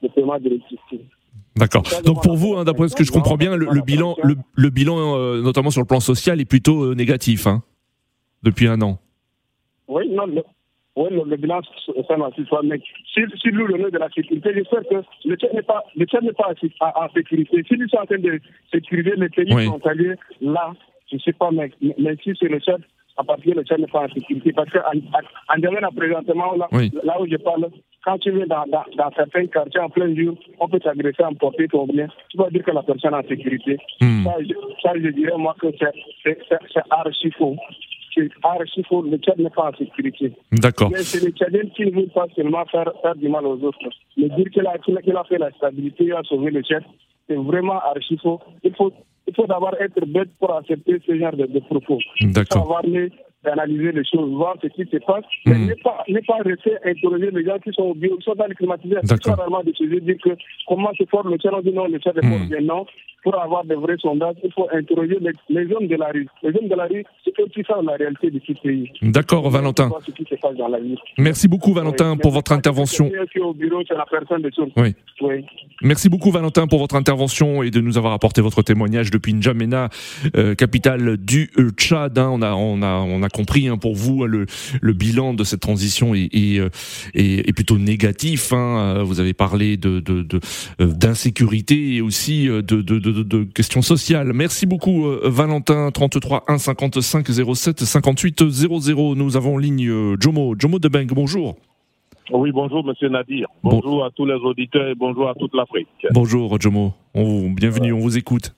de 0.03 0.09
paiement 0.09 0.39
de 0.39 0.45
l'électricité. 0.45 1.01
D'accord. 1.57 1.83
Donc 2.05 2.23
pour 2.23 2.37
vous, 2.37 2.55
hein, 2.55 2.65
d'après 2.65 2.89
ce 2.89 2.95
que 2.95 3.05
je 3.05 3.11
comprends 3.11 3.37
bien, 3.37 3.57
le, 3.57 3.81
bilan, 3.83 4.17
le, 4.23 4.71
bilan, 4.71 5.17
euh, 5.19 5.41
notamment 5.43 5.71
sur 5.71 5.81
le 5.81 5.87
plan 5.87 6.01
social, 6.01 6.41
est 6.41 6.45
plutôt 6.45 6.85
euh, 6.85 6.95
négatif 6.95 7.47
hein, 7.49 7.63
depuis 8.45 8.69
un 8.69 8.81
an. 8.83 8.99
Oui, 9.89 10.09
non, 10.11 10.27
le, 10.27 10.43
oui, 10.97 11.09
le, 11.11 11.37
bilan 11.37 11.61
c'est 11.87 12.11
un 12.13 12.63
mais 12.63 12.81
si, 13.13 13.21
si 13.41 13.49
nous, 13.49 13.67
le 13.67 13.79
nœud 13.79 13.91
de 13.91 13.99
la 13.99 14.09
sécurité, 14.11 14.51
j'espère 14.55 14.83
que 14.89 15.03
le 15.25 15.37
Tchad 15.37 15.53
n'est 15.53 15.63
pas, 15.63 15.83
le 15.97 16.07
n'est 16.23 16.33
pas 16.33 16.55
en 16.95 17.09
sécurité. 17.13 17.65
Si 17.67 17.77
nous 17.77 17.89
sommes 17.89 18.03
en 18.03 18.07
train 18.07 18.19
de 18.19 18.41
sécuriser 18.73 19.17
les 19.17 19.29
pays 19.29 19.67
frontaliers, 19.67 20.15
là, 20.41 20.73
je 21.11 21.17
ne 21.17 21.21
sais 21.21 21.33
pas, 21.33 21.51
mais, 21.51 21.73
mais 21.99 22.15
si 22.23 22.33
c'est 22.39 22.49
le 22.49 22.61
Tchad, 22.61 22.81
à 23.17 23.25
partir 23.25 23.55
le 23.57 23.65
Tchad 23.65 23.81
n'est 23.81 23.87
pas 23.87 24.05
en 24.05 24.09
sécurité. 24.09 24.53
Parce 24.53 24.71
qu'en 24.71 24.81
en, 24.81 25.93
présentement, 25.93 26.55
là, 26.55 26.69
là 27.03 27.21
où 27.21 27.27
je 27.27 27.37
parle, 27.37 27.69
quand 28.05 28.19
tu 28.19 28.31
viens 28.31 28.47
dans, 28.47 28.65
dans, 28.67 29.11
certains 29.17 29.47
quartiers 29.47 29.81
en 29.81 29.89
plein 29.89 30.15
jour, 30.15 30.37
on 30.61 30.69
peut 30.69 30.79
t'agresser, 30.79 31.25
emporter 31.25 31.69
ton 31.69 31.87
bien. 31.87 32.07
Tu 32.29 32.37
vas 32.37 32.51
dire 32.51 32.63
que 32.63 32.71
la 32.71 32.83
personne 32.83 33.15
est 33.15 33.17
en 33.17 33.29
sécurité. 33.29 33.79
Hmm. 34.01 34.25
Ça, 34.25 34.93
je, 34.97 35.09
dirais, 35.09 35.39
moi, 35.39 35.57
que 35.61 35.69
c'est 35.79 36.37
archi 36.91 37.31
faux. 37.33 37.57
Faux. 38.89 39.03
Le 39.03 39.17
Tchad 39.19 39.39
n'est 39.39 39.51
pas 39.51 39.71
en 39.71 39.77
sécurité. 39.77 40.33
D'accord. 40.53 40.91
Mais 40.91 41.03
c'est 41.03 41.25
le 41.25 41.31
Tchadien 41.33 41.63
qui 41.75 41.87
ne 41.87 41.91
veut 41.91 42.07
pas 42.09 42.27
seulement 42.35 42.65
faire, 42.67 42.93
faire 43.03 43.15
du 43.15 43.29
mal 43.29 43.47
aux 43.47 43.59
autres. 43.63 43.79
Mais 44.17 44.29
dire 44.31 44.51
qu'il 44.51 44.67
a, 44.67 44.73
a, 44.73 45.25
fait 45.25 45.39
la 45.39 45.51
stabilité, 45.53 46.05
il 46.05 46.13
a 46.13 46.23
sauvé 46.23 46.51
le 46.51 46.63
Tchad, 46.63 46.83
c'est 47.29 47.37
vraiment 47.37 47.81
archi 47.81 48.19
faux. 48.19 48.41
Il 48.63 48.75
faut 48.75 48.93
il 49.27 49.35
faut 49.35 49.47
d'abord 49.47 49.75
être 49.81 50.05
bête 50.07 50.29
pour 50.39 50.55
accepter 50.55 51.01
ce 51.07 51.19
genre 51.19 51.35
de, 51.35 51.47
de 51.47 51.61
propos. 51.61 51.99
D'accord 52.21 52.83
d'analyser 53.45 53.93
les 53.93 54.05
choses, 54.05 54.31
voir 54.33 54.57
ce 54.63 54.67
qui 54.69 54.85
se 54.91 54.97
passe, 55.05 55.25
mais 55.47 55.55
hmm. 55.55 55.67
ne 55.67 55.75
pas, 55.75 56.05
pas 56.27 56.43
rester 56.43 56.73
interroger 56.85 57.31
les 57.31 57.45
gens 57.45 57.59
qui 57.59 57.73
sont 57.73 57.83
au 57.83 57.95
bureau, 57.95 58.17
qui 58.17 58.25
sont 58.25 58.35
dans 58.35 58.47
les 58.47 58.55
climatiseurs, 58.55 59.03
qui 59.03 59.09
sont 59.09 59.35
vraiment 59.35 59.63
décidés 59.63 60.01
de 60.01 60.13
dire 60.13 60.17
que 60.23 60.31
comment 60.67 60.91
se 60.99 61.05
forme 61.05 61.31
le 61.31 61.39
challenge, 61.41 61.65
non, 61.67 61.87
le 61.87 62.01
chef 62.01 62.17
est 62.17 62.27
fort, 62.27 62.47
bien 62.49 62.61
non. 62.63 62.87
Pour 63.25 63.41
avoir 63.41 63.65
de 63.65 63.75
vrais 63.75 63.97
sondages, 63.99 64.37
il 64.45 64.53
faut 64.53 64.69
interroger 64.73 65.19
les, 65.21 65.33
les, 65.49 65.75
hommes 65.75 65.87
de 65.87 65.97
la 65.97 66.09
rue. 66.09 66.29
Les 66.43 66.51
hommes 66.51 66.69
de 66.69 66.75
la 66.75 66.85
rue, 66.85 67.05
c'est 67.25 67.33
eux 67.41 67.47
qui 67.53 67.63
savent 67.65 67.85
la 67.85 67.95
réalité 67.95 68.31
de 68.31 68.41
ce 68.47 68.53
pays. 68.53 68.93
D'accord, 69.03 69.49
Valentin. 69.51 69.91
Ce 70.07 70.11
qui 70.13 70.25
se 70.25 70.35
passe 70.37 70.57
dans 70.57 70.69
la 70.69 70.79
vie. 70.79 70.97
Merci 71.19 71.49
beaucoup, 71.49 71.73
Valentin, 71.73 72.17
pour 72.17 72.33
votre 72.33 72.53
intervention. 72.53 73.11
Au 73.41 73.53
bureau, 73.53 73.83
c'est 73.89 73.97
la 73.97 74.07
personne 74.07 74.43
de 74.43 74.51
oui. 74.77 74.95
oui. 75.21 75.45
Merci 75.83 76.09
beaucoup, 76.09 76.31
Valentin, 76.31 76.67
pour 76.67 76.79
votre 76.79 76.95
intervention 76.95 77.63
et 77.63 77.71
de 77.71 77.81
nous 77.81 77.99
avoir 77.99 78.13
apporté 78.13 78.41
votre 78.41 78.63
témoignage 78.63 79.11
depuis 79.11 79.35
N'Djamena, 79.35 79.89
euh, 80.37 80.55
capitale 80.55 81.17
du 81.17 81.51
euh, 81.59 81.71
Tchad. 81.71 82.19
Hein. 82.19 82.31
On, 82.33 82.43
a, 82.43 82.53
on, 82.55 82.83
a, 82.83 83.01
on 83.01 83.23
a 83.23 83.29
compris 83.29 83.69
hein, 83.69 83.77
pour 83.77 83.95
vous 83.95 84.25
hein, 84.25 84.27
le, 84.29 84.47
le, 84.81 84.93
bilan 84.93 85.35
de 85.35 85.45
cette 85.45 85.61
transition 85.61 86.15
est, 86.15 86.29
est, 86.33 86.61
euh, 86.61 86.69
est, 87.15 87.53
plutôt 87.55 87.79
négatif. 87.79 88.53
Hein. 88.53 89.03
Vous 89.05 89.21
avez 89.21 89.35
parlé 89.35 89.77
de, 89.77 90.01
d'insécurité 90.79 91.75
de, 91.75 91.81
de, 91.81 91.97
et 91.97 92.01
aussi 92.01 92.47
de, 92.47 92.61
de, 92.61 92.99
questions 93.55 93.83
sociales. 93.83 94.33
Merci 94.33 94.67
beaucoup, 94.67 95.05
Valentin. 95.23 95.91
33 95.91 96.45
1 96.49 96.59
55 96.59 97.27
07 97.55 97.81
58 97.81 98.51
00. 98.51 99.15
Nous 99.15 99.37
avons 99.37 99.55
en 99.55 99.59
ligne 99.59 100.17
Jomo. 100.21 100.55
Jomo 100.59 100.79
de 100.79 100.89
Beng, 100.89 101.07
bonjour. 101.07 101.57
Oui, 102.31 102.53
bonjour, 102.53 102.85
monsieur 102.85 103.09
Nadir. 103.09 103.49
Bonjour 103.63 104.05
à 104.05 104.11
tous 104.11 104.25
les 104.25 104.35
auditeurs 104.35 104.89
et 104.89 104.95
bonjour 104.95 105.29
à 105.29 105.35
toute 105.35 105.55
l'Afrique. 105.55 105.89
Bonjour, 106.13 106.59
Jomo. 106.61 106.95
On, 107.15 107.51
bienvenue, 107.51 107.93
on 107.93 107.99
vous 107.99 108.17
écoute. 108.17 108.55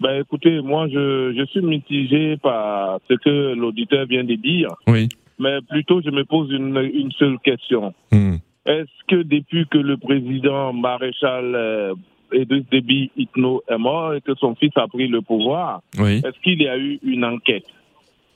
Ben, 0.00 0.20
écoutez, 0.20 0.60
moi, 0.60 0.88
je, 0.88 1.34
je 1.36 1.44
suis 1.46 1.60
mitigé 1.60 2.36
par 2.38 2.98
ce 3.08 3.14
que 3.14 3.54
l'auditeur 3.54 4.06
vient 4.06 4.24
de 4.24 4.34
dire. 4.34 4.70
Oui. 4.86 5.08
Mais 5.38 5.60
plutôt, 5.68 6.00
je 6.02 6.10
me 6.10 6.24
pose 6.24 6.50
une, 6.50 6.76
une 6.94 7.12
seule 7.12 7.38
question. 7.40 7.92
Hmm. 8.12 8.36
Est-ce 8.64 9.04
que 9.08 9.22
depuis 9.22 9.66
que 9.70 9.78
le 9.78 9.96
président 9.96 10.72
maréchal 10.72 11.94
Edris 12.32 12.66
Déby 12.70 13.10
Itno 13.16 13.62
est 13.68 13.78
mort 13.78 14.14
et 14.14 14.20
que 14.20 14.34
son 14.34 14.54
fils 14.54 14.72
a 14.76 14.86
pris 14.86 15.08
le 15.08 15.20
pouvoir, 15.22 15.82
est-ce 15.98 16.40
qu'il 16.42 16.60
y 16.62 16.68
a 16.68 16.76
eu 16.76 16.98
une 17.02 17.24
enquête? 17.24 17.64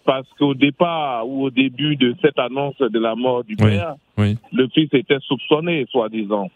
Parce 0.05 0.29
qu'au 0.39 0.55
départ 0.55 1.29
ou 1.29 1.45
au 1.45 1.51
début 1.51 1.97
de 1.97 2.15
cette 2.23 2.39
annonce 2.39 2.79
de 2.79 2.99
la 2.99 3.15
mort 3.15 3.45
du 3.45 3.57
père, 3.57 3.95
le 4.17 4.69
fils 4.69 4.89
était 4.93 5.19
soupçonné, 5.21 5.87
soi-disant. 5.91 6.49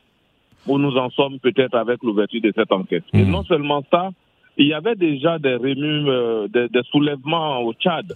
Où 0.67 0.79
nous 0.79 0.97
en 0.97 1.11
sommes 1.11 1.39
peut-être 1.41 1.75
avec 1.75 2.03
l'ouverture 2.03 2.41
de 2.41 2.51
cette 2.57 2.73
enquête. 2.73 3.05
Et 3.13 3.23
hmm. 3.23 3.31
non 3.31 3.45
seulement 3.45 3.85
ça, 3.91 4.13
il 4.57 4.67
y 4.67 4.73
avait 4.73 4.95
déjà 4.95 5.39
des 5.39 5.57
remue, 5.57 6.09
euh, 6.09 6.49
des, 6.49 6.83
soulèvements 6.91 7.61
au 7.61 7.75
Tchad 7.75 8.15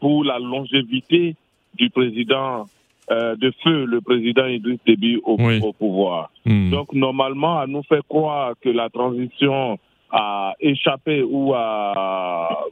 pour 0.00 0.24
la 0.24 0.38
longévité 0.38 1.34
du 1.76 1.88
président 1.90 2.66
euh, 3.10 3.36
de 3.36 3.52
feu, 3.64 3.86
le 3.86 4.00
président 4.00 4.46
Idriss 4.46 4.80
Déby 4.86 5.18
au, 5.24 5.72
pouvoir. 5.72 6.30
Hmm. 6.44 6.70
Donc 6.70 6.92
normalement, 6.92 7.58
à 7.58 7.66
nous 7.66 7.82
fait 7.82 8.02
croire 8.06 8.52
que 8.62 8.68
la 8.68 8.90
transition 8.90 9.78
a 10.10 10.54
échappé 10.60 11.22
ou 11.22 11.54
a, 11.54 12.66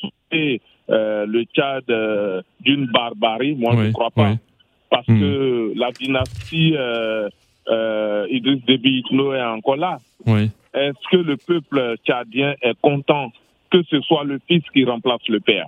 sauté 0.00 0.60
euh, 0.90 1.26
le 1.26 1.44
Tchad 1.44 1.84
euh, 1.90 2.42
d'une 2.60 2.86
barbarie, 2.86 3.56
moi 3.56 3.74
je 3.76 3.82
ne 3.88 3.92
crois 3.92 4.10
pas. 4.10 4.32
Parce 4.90 5.06
hmm. 5.06 5.20
que 5.20 5.72
la 5.76 5.90
dynastie 5.92 6.74
Idriss 8.30 8.64
Déby 8.64 9.00
Itno 9.00 9.34
est 9.34 9.42
encore 9.42 9.76
là. 9.76 9.98
Est-ce 10.26 11.08
que 11.10 11.16
le 11.16 11.36
peuple 11.36 11.96
tchadien 12.06 12.54
est 12.62 12.78
content 12.80 13.32
que 13.70 13.82
ce 13.90 14.00
soit 14.00 14.24
le 14.24 14.38
fils 14.46 14.62
qui 14.72 14.84
remplace 14.84 15.26
le 15.28 15.40
père? 15.40 15.66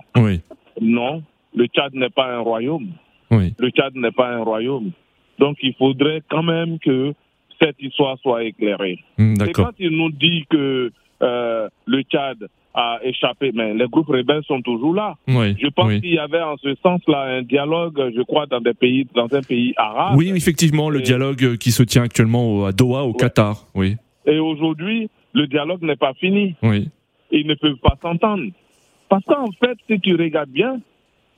Non, 0.79 1.23
le 1.55 1.65
Tchad 1.67 1.93
n'est 1.93 2.09
pas 2.09 2.33
un 2.33 2.39
royaume. 2.39 2.87
Le 3.31 3.69
Tchad 3.69 3.95
n'est 3.95 4.11
pas 4.11 4.29
un 4.29 4.43
royaume. 4.43 4.91
Donc 5.39 5.57
il 5.61 5.73
faudrait 5.75 6.21
quand 6.29 6.43
même 6.43 6.77
que 6.79 7.13
cette 7.61 7.75
histoire 7.79 8.17
soit 8.19 8.43
éclairée. 8.43 8.99
Hmm, 9.17 9.35
Et 9.47 9.51
quand 9.51 9.71
il 9.79 9.91
nous 9.91 10.11
dit 10.11 10.45
que 10.49 10.91
euh, 11.21 11.69
le 11.85 12.01
Tchad 12.03 12.47
a 12.73 12.99
échappé, 13.03 13.51
mais 13.53 13.73
les 13.73 13.87
groupes 13.87 14.07
rebelles 14.07 14.43
sont 14.47 14.61
toujours 14.61 14.93
là. 14.93 15.15
je 15.27 15.67
pense 15.75 15.93
qu'il 15.95 16.13
y 16.13 16.17
avait 16.19 16.41
en 16.41 16.55
ce 16.57 16.73
sens-là 16.81 17.23
un 17.23 17.41
dialogue, 17.41 18.11
je 18.15 18.21
crois, 18.21 18.45
dans 18.45 18.61
des 18.61 18.73
pays, 18.73 19.05
dans 19.13 19.27
un 19.33 19.41
pays 19.41 19.73
arabe. 19.75 20.15
Oui, 20.17 20.31
effectivement, 20.33 20.89
le 20.89 21.01
dialogue 21.01 21.57
qui 21.57 21.71
se 21.71 21.83
tient 21.83 22.03
actuellement 22.03 22.65
à 22.65 22.71
Doha, 22.71 23.03
au 23.03 23.13
Qatar. 23.13 23.65
Oui. 23.75 23.97
Et 24.25 24.39
aujourd'hui, 24.39 25.09
le 25.33 25.47
dialogue 25.47 25.81
n'est 25.81 25.97
pas 25.97 26.13
fini. 26.13 26.55
Oui. 26.63 26.87
Ils 27.31 27.45
ne 27.47 27.55
peuvent 27.55 27.77
pas 27.81 27.97
s'entendre. 28.01 28.43
Parce 29.09 29.23
qu'en 29.25 29.51
fait, 29.59 29.77
si 29.89 29.99
tu 29.99 30.15
regardes 30.15 30.49
bien, 30.49 30.79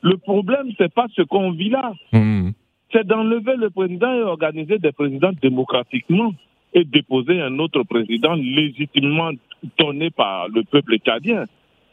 le 0.03 0.17
problème, 0.17 0.69
c'est 0.77 0.93
pas 0.93 1.07
ce 1.15 1.22
qu'on 1.22 1.51
vit 1.51 1.69
là. 1.69 1.93
Hmm. 2.12 2.50
C'est 2.91 3.07
d'enlever 3.07 3.55
le 3.55 3.69
président 3.69 4.13
et 4.13 4.22
organiser 4.22 4.77
des 4.77 4.91
présidents 4.91 5.31
démocratiquement 5.41 6.33
et 6.74 6.83
déposer 6.83 7.41
un 7.41 7.57
autre 7.60 7.83
président 7.83 8.33
légitimement 8.33 9.31
donné 9.79 10.10
par 10.12 10.50
le 10.50 10.63
peuple 10.63 10.98
tchadien. 10.98 11.45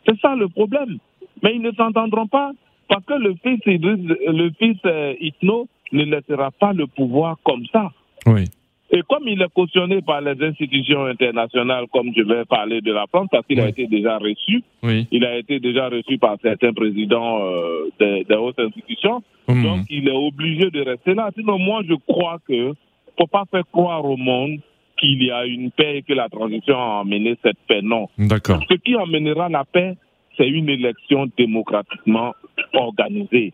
C'est 0.07 0.19
ça 0.21 0.35
le 0.35 0.49
problème. 0.49 0.99
Mais 1.43 1.55
ils 1.55 1.63
ne 1.63 1.73
s'entendront 1.73 2.27
pas 2.27 2.51
parce 2.89 3.05
que 3.05 3.15
le 3.15 3.35
fils, 3.43 3.61
le 3.65 4.51
fils 4.59 4.79
euh, 4.85 5.15
Itno 5.21 5.69
ne 5.93 6.05
laissera 6.05 6.51
pas 6.51 6.73
le 6.73 6.87
pouvoir 6.87 7.37
comme 7.45 7.65
ça. 7.73 7.91
Oui. 8.27 8.47
Et 8.93 9.03
comme 9.09 9.29
il 9.29 9.41
est 9.41 9.53
cautionné 9.55 10.03
par 10.03 10.21
les 10.21 10.43
institutions 10.45 11.05
internationales, 11.05 11.85
comme 11.93 12.11
je 12.17 12.23
vais 12.23 12.45
parler 12.45 12.81
de 12.81 12.93
la 12.93 13.07
France, 13.07 13.29
parce 13.31 13.47
qu'il 13.47 13.61
a 13.61 13.69
été 13.69 13.87
déjà 13.87 14.19
reçu, 14.19 14.65
il 14.83 15.25
a 15.25 15.39
été 15.39 15.61
déjà 15.61 15.89
reçu 15.89 16.19
par 16.19 16.37
certains 16.43 16.73
présidents 16.73 17.41
euh, 17.41 17.89
des, 18.01 18.35
hautes 18.35 18.59
institutions, 18.59 19.23
mmh. 19.47 19.63
donc 19.63 19.87
il 19.91 20.09
est 20.09 20.17
obligé 20.17 20.71
de 20.71 20.83
rester 20.83 21.15
là. 21.15 21.31
Sinon, 21.37 21.59
moi, 21.59 21.83
je 21.89 21.95
crois 21.95 22.39
que 22.49 22.75
faut 23.19 23.27
pas 23.27 23.45
faire 23.51 23.65
croire 23.71 24.05
au 24.05 24.17
monde 24.17 24.59
qu'il 24.99 25.23
y 25.23 25.31
a 25.31 25.45
une 25.47 25.71
paix 25.71 25.99
et 25.99 26.03
que 26.03 26.13
la 26.13 26.29
transition 26.29 26.77
a 26.77 27.01
amené 27.01 27.37
cette 27.43 27.59
paix. 27.69 27.81
Non. 27.83 28.09
D'accord. 28.19 28.61
Ce 28.69 28.75
qui 28.77 28.97
amènera 28.97 29.49
la 29.49 29.65
paix, 29.65 29.97
c'est 30.37 30.49
une 30.49 30.69
élection 30.69 31.31
démocratiquement 31.37 32.35
organisée. 32.75 33.53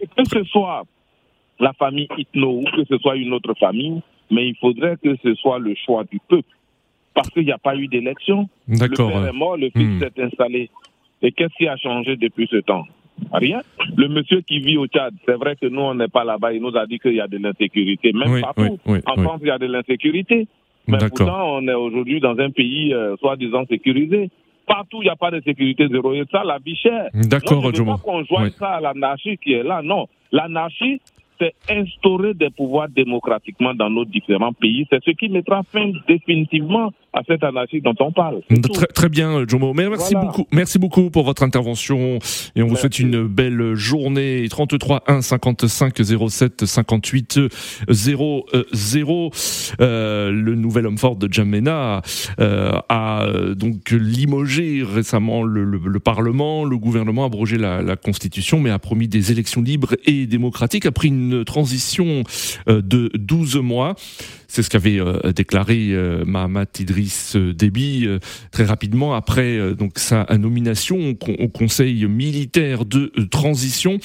Et 0.00 0.06
que 0.06 0.24
ce 0.24 0.42
soit 0.44 0.84
la 1.60 1.72
famille 1.72 2.08
Itno 2.16 2.60
ou 2.60 2.64
que 2.64 2.84
ce 2.84 2.98
soit 2.98 3.16
une 3.16 3.32
autre 3.32 3.54
famille, 3.58 4.00
mais 4.30 4.48
il 4.48 4.56
faudrait 4.56 4.96
que 5.02 5.16
ce 5.22 5.34
soit 5.34 5.58
le 5.58 5.74
choix 5.74 6.04
du 6.04 6.18
peuple. 6.28 6.48
Parce 7.14 7.30
qu'il 7.30 7.44
n'y 7.44 7.52
a 7.52 7.58
pas 7.58 7.74
eu 7.76 7.88
d'élection. 7.88 8.48
D'accord. 8.68 9.08
Le 9.08 9.14
père 9.14 9.26
est 9.26 9.32
mort, 9.32 9.56
le 9.56 9.70
fils 9.70 9.88
hmm. 9.88 10.00
s'est 10.00 10.22
installé. 10.22 10.70
Et 11.22 11.32
qu'est-ce 11.32 11.54
qui 11.56 11.66
a 11.66 11.76
changé 11.76 12.16
depuis 12.16 12.46
ce 12.50 12.58
temps? 12.58 12.84
Rien. 13.32 13.62
Le 13.96 14.08
monsieur 14.08 14.40
qui 14.42 14.60
vit 14.60 14.76
au 14.76 14.86
Tchad, 14.86 15.12
c'est 15.26 15.34
vrai 15.34 15.56
que 15.56 15.66
nous, 15.66 15.80
on 15.80 15.94
n'est 15.94 16.08
pas 16.08 16.24
là-bas. 16.24 16.52
Il 16.52 16.62
nous 16.62 16.76
a 16.76 16.86
dit 16.86 17.00
qu'il 17.00 17.14
y 17.14 17.20
a 17.20 17.26
de 17.26 17.38
l'insécurité. 17.38 18.12
Même 18.12 18.40
partout. 18.40 18.78
en 18.86 19.22
France, 19.22 19.40
il 19.42 19.48
y 19.48 19.50
a 19.50 19.58
de 19.58 19.66
l'insécurité. 19.66 20.46
Mais 20.86 20.98
pourtant, 20.98 21.56
on 21.56 21.68
est 21.68 21.74
aujourd'hui 21.74 22.20
dans 22.20 22.38
un 22.38 22.50
pays 22.50 22.94
euh, 22.94 23.16
soi-disant 23.16 23.66
sécurisé. 23.68 24.30
Partout, 24.66 25.02
il 25.02 25.04
n'y 25.04 25.10
a 25.10 25.16
pas 25.16 25.30
de 25.30 25.40
sécurité 25.40 25.86
zéro. 25.90 26.14
Et 26.14 26.24
ça, 26.30 26.44
la 26.44 26.58
vie 26.58 26.76
chère. 26.76 27.08
D'accord, 27.14 27.62
Je 27.62 27.82
ne 27.82 27.86
veux 27.86 27.92
pas 27.92 27.98
qu'on 27.98 28.24
joigne 28.24 28.50
ça 28.50 28.76
à 28.76 28.80
l'anarchie 28.80 29.36
qui 29.38 29.52
est 29.52 29.62
là. 29.62 29.82
Non. 29.82 30.08
L'anarchie, 30.32 31.00
c'est 31.38 31.54
instaurer 31.70 32.34
des 32.34 32.50
pouvoirs 32.50 32.88
démocratiquement 32.88 33.74
dans 33.74 33.90
nos 33.90 34.04
différents 34.04 34.52
pays. 34.52 34.86
C'est 34.90 35.02
ce 35.04 35.10
qui 35.12 35.28
mettra 35.28 35.62
fin 35.62 35.92
définitivement 36.06 36.92
à 37.12 37.22
cette 37.26 37.42
anarchie 37.42 37.80
dont 37.80 37.94
on 38.00 38.12
parle. 38.12 38.42
Très, 38.72 38.86
très, 38.86 39.08
bien, 39.08 39.44
Jomo. 39.46 39.72
Merci 39.72 40.14
beaucoup. 40.14 40.46
Merci 40.52 40.78
beaucoup 40.78 41.10
pour 41.10 41.24
votre 41.24 41.42
intervention 41.42 42.18
et 42.54 42.62
on 42.62 42.66
vous 42.66 42.76
souhaite 42.76 42.98
une 42.98 43.26
belle 43.26 43.74
journée. 43.74 44.46
33 44.48 45.04
1 45.06 45.22
55 45.22 45.94
07 46.28 46.64
58 46.66 47.40
00. 47.90 49.30
Euh, 49.80 50.30
le 50.30 50.54
nouvel 50.54 50.86
homme 50.86 50.98
fort 50.98 51.16
de 51.16 51.32
Jamena 51.32 52.02
euh, 52.40 52.72
a 52.88 53.26
donc 53.56 53.90
limogé 53.90 54.82
récemment 54.84 55.42
le, 55.42 55.64
le, 55.64 56.00
Parlement. 56.00 56.64
Le 56.64 56.78
gouvernement 56.78 57.24
a 57.24 57.26
abrogé 57.26 57.58
la, 57.58 57.82
la, 57.82 57.96
Constitution, 57.96 58.60
mais 58.60 58.70
a 58.70 58.78
promis 58.78 59.08
des 59.08 59.32
élections 59.32 59.62
libres 59.62 59.96
et 60.06 60.26
démocratiques 60.26 60.86
après 60.86 61.08
une 61.08 61.44
transition 61.44 62.22
euh, 62.68 62.82
de 62.82 63.10
12 63.14 63.56
mois. 63.56 63.94
C'est 64.50 64.62
ce 64.62 64.70
qu'avait 64.70 64.98
euh, 64.98 65.30
déclaré 65.32 65.90
euh, 65.90 66.24
Mahamat 66.24 66.64
Idriss 66.80 67.36
Déby 67.36 68.06
euh, 68.06 68.18
très 68.50 68.64
rapidement 68.64 69.14
après 69.14 69.74
donc 69.74 69.98
sa 69.98 70.26
nomination 70.38 71.14
au, 71.38 71.48
Conseil 71.48 72.06
militaire 72.06 72.86
de 72.86 73.12
transition. 73.30 73.98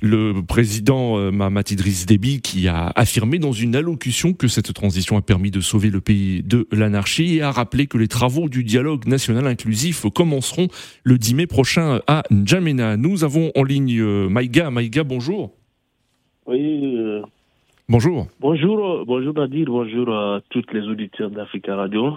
Le 0.00 0.40
président 0.42 1.30
Mahamat 1.30 1.64
Idriss 1.70 2.06
Déby 2.06 2.40
qui 2.40 2.66
a 2.66 2.92
affirmé 2.94 3.38
dans 3.38 3.52
une 3.52 3.76
allocution 3.76 4.32
que 4.32 4.48
cette 4.48 4.72
transition 4.72 5.18
a 5.18 5.22
permis 5.22 5.50
de 5.50 5.60
sauver 5.60 5.90
le 5.90 6.00
pays 6.00 6.42
de 6.42 6.66
l'anarchie 6.72 7.36
et 7.36 7.42
a 7.42 7.50
rappelé 7.50 7.86
que 7.86 7.98
les 7.98 8.08
travaux 8.08 8.48
du 8.48 8.64
dialogue 8.64 9.06
national 9.06 9.46
inclusif 9.46 10.06
commenceront 10.14 10.68
le 11.02 11.18
10 11.18 11.34
mai 11.34 11.46
prochain 11.46 12.00
à 12.06 12.22
N'Djamena. 12.30 12.96
Nous 12.96 13.24
avons 13.24 13.50
en 13.54 13.62
ligne 13.62 14.02
Maïga. 14.28 14.70
Maïga, 14.70 15.04
bonjour. 15.04 15.52
Oui, 16.46 17.22
Bonjour. 17.86 18.26
Bonjour, 18.40 19.04
bonjour 19.04 19.34
Nadir, 19.34 19.66
bonjour 19.66 20.08
à 20.08 20.40
toutes 20.48 20.72
les 20.72 20.88
auditeurs 20.88 21.28
d'Africa 21.28 21.76
Radio. 21.76 22.16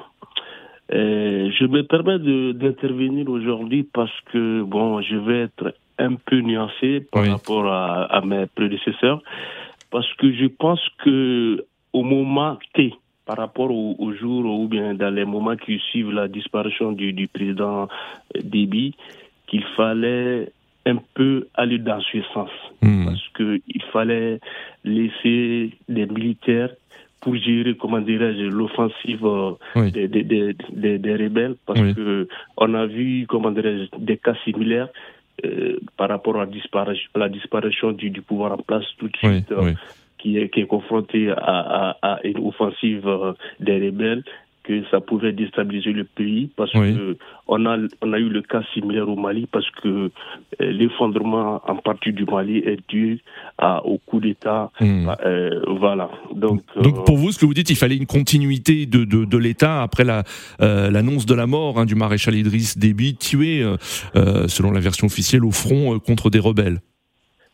je 0.90 1.66
me 1.68 1.82
permets 1.84 2.20
d'intervenir 2.54 3.30
aujourd'hui 3.30 3.84
parce 3.84 4.18
que 4.32 4.62
bon, 4.64 5.02
je 5.02 5.18
vais 5.18 5.42
être 5.42 5.76
un 6.00 6.16
peu 6.16 6.40
nuancé 6.40 7.02
par 7.12 7.26
rapport 7.26 7.68
à, 7.68 8.22
mes 8.26 8.46
prédécesseurs, 8.46 9.22
parce 9.92 10.12
que 10.14 10.32
je 10.32 10.46
pense 10.46 10.80
que 11.04 11.66
au 11.92 12.04
moment 12.04 12.58
T, 12.74 12.94
par 13.26 13.36
rapport 13.36 13.70
au, 13.70 14.14
jour 14.14 14.46
ou 14.46 14.70
bien 14.70 14.94
dans 14.94 15.14
les 15.14 15.26
moments 15.26 15.58
qui 15.58 15.80
suivent 15.92 16.14
la 16.14 16.30
disparition 16.30 16.94
du, 16.94 17.12
du 17.12 17.28
président 17.28 17.90
Déby, 18.42 18.96
qu'il 19.48 19.66
fallait 19.76 20.50
un 20.88 20.98
peu 21.14 21.48
aller 21.54 21.78
dans 21.78 22.02
ce 22.02 22.22
sens. 22.34 22.50
Hmm. 22.82 23.06
Parce 23.06 23.28
qu'il 23.36 23.84
fallait 23.92 24.40
laisser 24.84 25.72
les 25.88 26.06
militaires 26.06 26.72
pour 27.20 27.36
gérer, 27.36 27.76
comment 27.76 28.00
dirais-je, 28.00 28.46
l'offensive 28.46 29.26
euh, 29.26 29.54
des, 29.92 30.08
des, 30.08 30.24
des, 30.24 30.98
des, 30.98 31.16
rebelles, 31.16 31.56
parce 31.66 31.82
que 31.94 32.28
on 32.58 32.74
a 32.74 32.86
vu, 32.86 33.26
comment 33.28 33.52
dirais-je, 33.52 33.98
des 33.98 34.18
cas 34.18 34.36
similaires 34.46 34.90
euh, 35.44 35.80
par 35.98 36.10
rapport 36.10 36.36
à 36.38 36.46
la 36.46 36.46
disparition, 36.46 37.10
la 37.16 37.28
disparition 37.28 37.92
du, 37.92 38.12
du, 38.12 38.22
pouvoir 38.22 38.54
en 38.54 38.58
place 38.58 38.86
tout 38.98 39.08
de 39.08 39.18
suite, 39.18 39.52
euh, 39.52 39.74
qui, 40.20 40.38
est, 40.38 40.50
qui 40.50 40.62
est 40.62 40.68
confronté 40.68 41.30
à, 41.32 41.36
à, 41.38 42.14
à 42.14 42.20
une 42.24 42.48
offensive 42.48 43.08
des 43.60 43.88
rebelles 43.88 44.24
que 44.68 44.84
ça 44.92 45.00
pouvait 45.00 45.32
déstabiliser 45.32 45.94
le 45.94 46.04
pays 46.04 46.50
parce 46.58 46.72
que 46.74 47.18
on 47.48 47.66
a 47.66 47.78
on 48.02 48.14
a 48.14 48.20
eu 48.20 48.28
le 48.28 48.42
cas 48.42 48.62
similaire 48.74 49.08
au 49.08 49.16
Mali 49.16 49.48
parce 49.50 49.70
que 49.82 49.88
euh, 49.88 50.10
l'effondrement 50.60 51.62
en 51.66 51.78
partie 51.78 52.12
du 52.12 52.26
Mali 52.26 52.58
est 52.58 52.80
dû 52.90 53.20
à, 53.58 53.86
au 53.86 53.98
coup 53.98 54.20
d'État. 54.20 54.72
Hmm. 54.82 55.10
Euh, 55.26 55.62
voilà. 55.80 56.10
Donc 56.36 56.62
donc 56.82 57.06
pour 57.06 57.18
vous, 57.18 57.32
ce 57.32 57.40
que 57.40 57.46
vous 57.46 57.54
dites, 57.54 57.70
il 57.70 57.78
fallait 57.78 57.96
une 57.96 58.06
continuité 58.06 58.86
de 58.86 59.06
de, 59.06 59.24
de 59.24 59.38
l'État 59.38 59.82
après 59.82 60.04
la 60.04 60.24
euh, 60.62 60.92
l'annonce 60.92 61.26
de 61.26 61.34
la 61.34 61.48
mort 61.48 61.80
hein, 61.80 61.86
du 61.86 61.96
maréchal 61.96 62.36
Idriss 62.36 62.78
Déby 62.78 63.16
tué 63.16 63.64
selon 64.48 64.72
la 64.72 64.80
version 64.80 65.08
officielle 65.08 65.46
au 65.46 65.52
front 65.52 66.00
contre 66.00 66.30
des 66.30 66.40
rebelles. 66.40 66.80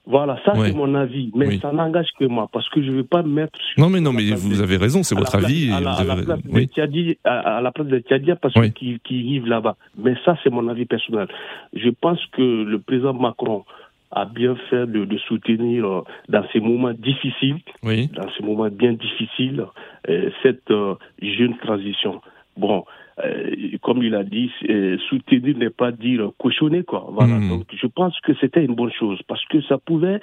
Voilà, 0.06 0.38
ça 0.44 0.54
c'est 0.56 0.74
mon 0.74 0.96
avis, 0.96 1.32
mais 1.34 1.60
ça 1.60 1.72
n'engage 1.72 2.10
que 2.20 2.26
moi 2.26 2.50
parce 2.52 2.68
que 2.70 2.84
je 2.84 2.92
ne 2.92 2.96
veux 2.98 3.04
pas 3.06 3.24
mettre. 3.24 3.58
non, 3.78 3.90
mais 3.90 4.02
non, 4.02 4.12
mais 4.12 4.32
vous 4.32 4.62
avez 4.62 4.76
raison, 4.76 5.02
c'est 5.02 5.16
votre 5.16 5.36
avis. 5.36 5.72
À 5.72 5.80
la, 5.80 5.96
place 6.16 6.44
de 6.44 6.64
Tchadi, 6.66 7.18
à, 7.24 7.62
la 7.62 7.72
place 7.72 7.88
de 7.88 8.00
Tchadia 8.00 8.36
parce 8.36 8.54
qu'ils 8.76 9.00
qui 9.00 9.22
vivent 9.22 9.48
là-bas. 9.48 9.78
Mais 9.98 10.16
ça 10.26 10.38
c'est 10.44 10.50
mon 10.50 10.68
avis 10.68 10.86
personnel. 10.86 11.28
Je 11.74 11.90
pense 11.90 12.20
que 12.34 12.42
le 12.42 12.80
président 12.80 13.14
Macron 13.14 13.64
a 14.12 14.26
bien 14.26 14.56
fait 14.70 14.86
de, 14.86 15.06
de 15.06 15.18
soutenir 15.20 15.86
euh, 15.86 16.02
dans 16.30 16.46
ces 16.54 16.60
moments 16.60 16.94
difficiles, 16.94 17.58
dans 17.84 18.30
ces 18.38 18.44
moments 18.44 18.70
bien 18.70 18.94
difficiles, 18.94 19.66
euh, 20.10 20.30
cette 20.44 20.70
euh, 20.70 20.96
jeune 21.22 21.58
transition. 21.58 22.22
Bon, 22.58 22.86
euh, 23.20 23.78
comme 23.82 24.02
il 24.04 24.16
a 24.16 24.24
dit, 24.24 24.52
euh, 24.70 24.98
soutenir 25.10 25.58
n'est 25.58 25.70
pas 25.70 25.92
dire 25.92 26.32
cochonner, 26.38 26.84
quoi. 26.84 27.08
Voilà. 27.12 27.36
Hmm. 27.36 27.50
Donc, 27.50 27.66
je 27.74 27.88
pense 27.88 28.20
que 28.22 28.34
c'était 28.40 28.64
une 28.64 28.76
bonne 28.76 28.92
chose 28.92 29.20
parce 29.28 29.46
que 29.46 29.62
ça 29.64 29.78
pouvait 29.78 30.20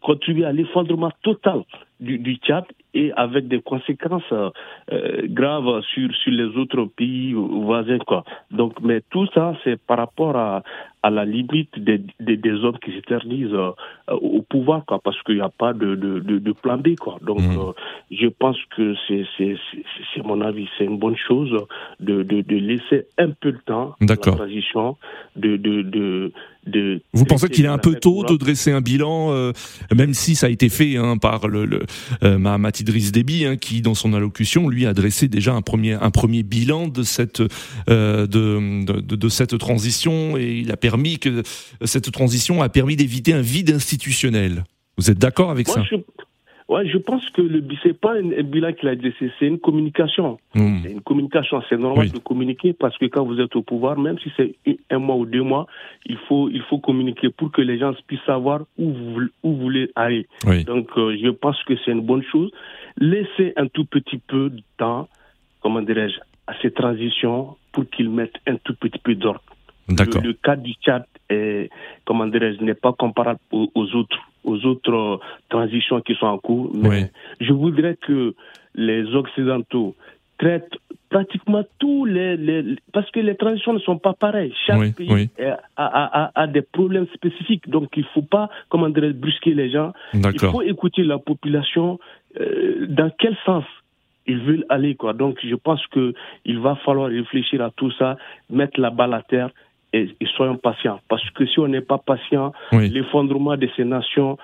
contribuer 0.00 0.44
à 0.44 0.52
l'effondrement 0.52 1.10
total 1.22 1.62
du, 1.98 2.18
du, 2.18 2.36
Tchad 2.36 2.64
et 2.94 3.12
avec 3.12 3.48
des 3.48 3.60
conséquences 3.60 4.32
euh, 4.32 5.22
graves 5.26 5.82
sur, 5.92 6.14
sur 6.14 6.32
les 6.32 6.56
autres 6.56 6.84
pays 6.84 7.32
voisins. 7.32 7.98
Quoi. 7.98 8.24
Donc, 8.50 8.80
mais 8.82 9.02
tout 9.10 9.26
ça, 9.34 9.54
c'est 9.64 9.80
par 9.80 9.98
rapport 9.98 10.36
à, 10.36 10.62
à 11.02 11.10
la 11.10 11.24
limite 11.24 11.78
des, 11.78 12.02
des, 12.18 12.36
des 12.36 12.52
hommes 12.64 12.78
qui 12.78 12.92
s'éternisent 12.92 13.54
euh, 13.54 13.72
au 14.08 14.42
pouvoir, 14.42 14.84
quoi, 14.84 14.98
parce 15.02 15.20
qu'il 15.22 15.36
n'y 15.36 15.40
a 15.40 15.48
pas 15.48 15.72
de, 15.72 15.94
de, 15.94 16.20
de, 16.20 16.38
de, 16.38 16.52
plan 16.52 16.76
B. 16.76 16.94
Quoi. 16.98 17.18
Donc, 17.22 17.40
mmh. 17.40 17.58
euh, 17.58 17.72
je 18.10 18.26
pense 18.26 18.58
que 18.76 18.94
c'est, 19.08 19.24
c'est, 19.38 19.56
c'est, 20.14 20.24
mon 20.24 20.40
avis, 20.40 20.68
c'est 20.76 20.84
une 20.84 20.98
bonne 20.98 21.16
chose 21.16 21.56
de, 22.00 22.22
de, 22.22 22.42
de 22.42 22.56
laisser 22.56 23.06
un 23.18 23.30
peu 23.30 23.50
le 23.50 23.60
temps 23.64 23.94
à 24.00 24.04
la 24.06 24.16
transition, 24.16 24.96
de, 25.36 25.56
de, 25.56 25.82
de, 25.82 26.32
de 26.66 27.00
Vous 27.14 27.24
pensez 27.24 27.48
qu'il 27.48 27.64
est 27.64 27.68
un 27.68 27.78
peu 27.78 27.94
tôt 27.94 28.24
de 28.24 28.36
dresser 28.36 28.72
un 28.72 28.82
bilan, 28.82 29.32
euh, 29.32 29.52
même 29.94 30.12
si 30.12 30.34
ça 30.34 30.46
a 30.46 30.50
été 30.50 30.68
fait 30.68 30.96
hein, 30.96 31.16
par 31.16 31.48
le, 31.48 31.64
le 31.64 31.82
euh, 32.22 32.38
Mahamat 32.38 32.72
Idriss 32.80 33.12
Déby, 33.12 33.44
hein, 33.44 33.56
qui 33.56 33.82
dans 33.82 33.94
son 33.94 34.12
allocution 34.12 34.68
lui 34.68 34.86
a 34.86 34.94
dressé 34.94 35.28
déjà 35.28 35.52
un 35.54 35.62
premier 35.62 35.94
un 35.94 36.10
premier 36.10 36.42
bilan 36.42 36.88
de 36.88 37.02
cette 37.02 37.42
euh, 37.88 38.26
de, 38.26 38.84
de, 38.84 39.00
de, 39.00 39.28
cette 39.28 39.56
transition 39.58 40.36
et 40.36 40.58
il 40.58 40.70
a 40.72 40.76
permis 40.76 41.18
que 41.18 41.42
cette 41.84 42.10
transition 42.10 42.62
a 42.62 42.68
permis 42.68 42.96
d'éviter 42.96 43.32
un 43.32 43.42
vide 43.42 43.70
institutionnel. 43.70 44.64
Vous 44.96 45.10
êtes 45.10 45.18
d'accord 45.18 45.50
avec 45.50 45.68
ça? 45.68 45.82
Ouais, 46.70 46.86
je 46.86 46.98
pense 46.98 47.28
que 47.30 47.42
le 47.42 47.64
c'est 47.82 47.98
pas 48.00 48.12
un, 48.14 48.42
bilan 48.44 48.72
qu'il 48.72 48.88
a 48.88 48.94
dressé, 48.94 49.32
c'est 49.40 49.46
une 49.48 49.58
communication. 49.58 50.38
Hmm. 50.54 50.78
C'est 50.84 50.92
une 50.92 51.00
communication. 51.00 51.60
C'est 51.68 51.76
normal 51.76 52.12
de 52.12 52.18
communiquer 52.18 52.74
parce 52.74 52.96
que 52.96 53.06
quand 53.06 53.24
vous 53.24 53.40
êtes 53.40 53.56
au 53.56 53.62
pouvoir, 53.62 53.98
même 53.98 54.20
si 54.20 54.30
c'est 54.36 54.54
un 54.88 55.00
mois 55.00 55.16
ou 55.16 55.26
deux 55.26 55.42
mois, 55.42 55.66
il 56.06 56.16
faut 56.28 56.48
il 56.48 56.62
faut 56.62 56.78
communiquer 56.78 57.28
pour 57.30 57.50
que 57.50 57.60
les 57.60 57.76
gens 57.76 57.92
puissent 58.06 58.24
savoir 58.24 58.60
où 58.78 58.92
vous 58.92 59.20
où 59.42 59.50
vous 59.50 59.56
voulez 59.56 59.90
aller. 59.96 60.28
Donc 60.64 60.90
euh, 60.96 61.16
je 61.20 61.30
pense 61.30 61.60
que 61.64 61.74
c'est 61.84 61.90
une 61.90 62.06
bonne 62.06 62.22
chose. 62.22 62.52
Laissez 62.98 63.52
un 63.56 63.66
tout 63.66 63.84
petit 63.84 64.18
peu 64.18 64.48
de 64.48 64.62
temps, 64.78 65.08
comment 65.62 65.82
dirais-je, 65.82 66.20
à 66.46 66.52
ces 66.62 66.70
transitions 66.70 67.56
pour 67.72 67.90
qu'ils 67.90 68.10
mettent 68.10 68.38
un 68.46 68.54
tout 68.54 68.76
petit 68.76 69.00
peu 69.00 69.16
d'ordre. 69.16 69.42
Le, 69.88 70.20
le, 70.22 70.32
cas 70.34 70.56
du 70.56 70.72
Tchad 70.74 71.04
est, 71.28 71.68
comment 72.04 72.26
dirais-je, 72.26 72.62
n'est 72.62 72.74
pas 72.74 72.92
comparable 72.92 73.40
aux 73.52 73.94
autres 73.94 74.18
aux 74.44 74.64
autres 74.64 74.92
euh, 74.92 75.16
transitions 75.48 76.00
qui 76.00 76.14
sont 76.14 76.26
en 76.26 76.38
cours. 76.38 76.70
Mais 76.74 77.10
je 77.40 77.52
voudrais 77.52 77.96
que 77.96 78.34
les 78.74 79.04
Occidentaux 79.14 79.94
traitent 80.38 80.76
pratiquement 81.10 81.64
tous 81.78 82.04
les, 82.04 82.36
les, 82.36 82.76
Parce 82.92 83.10
que 83.10 83.20
les 83.20 83.34
transitions 83.36 83.72
ne 83.72 83.78
sont 83.80 83.98
pas 83.98 84.14
pareilles. 84.14 84.54
Chaque 84.66 84.94
pays 84.94 85.28
A, 85.38 85.58
a, 85.76 86.30
a, 86.34 86.46
des 86.46 86.62
problèmes 86.62 87.06
spécifiques. 87.14 87.68
Donc 87.68 87.90
il 87.96 88.04
ne 88.04 88.08
faut 88.14 88.22
pas, 88.22 88.48
comment 88.68 88.88
dire, 88.88 89.12
brusquer 89.14 89.54
les 89.54 89.70
gens. 89.70 89.92
Il 90.14 90.40
faut 90.40 90.62
écouter 90.62 91.02
la 91.02 91.18
population. 91.18 91.98
Euh, 92.40 92.86
dans 92.88 93.10
quel 93.18 93.36
sens 93.44 93.64
ils 94.26 94.38
veulent 94.38 94.66
aller 94.68 94.94
quoi. 94.94 95.12
Donc 95.12 95.38
je 95.42 95.54
pense 95.56 95.84
que 95.88 96.14
il 96.44 96.60
va 96.60 96.76
falloir 96.76 97.08
réfléchir 97.08 97.60
à 97.62 97.70
tout 97.72 97.90
ça, 97.98 98.16
mettre 98.48 98.78
la 98.80 98.90
balle 98.90 99.14
à 99.14 99.22
terre 99.22 99.50
et, 99.92 100.08
soyons 100.36 100.56
patients. 100.56 101.00
Parce 101.08 101.28
que 101.30 101.46
si 101.46 101.58
on 101.58 101.68
n'est 101.68 101.80
pas 101.80 101.98
patient, 101.98 102.52
l'effondrement 102.72 103.56
de 103.56 103.68
ces 103.76 103.84
nations 103.84 104.38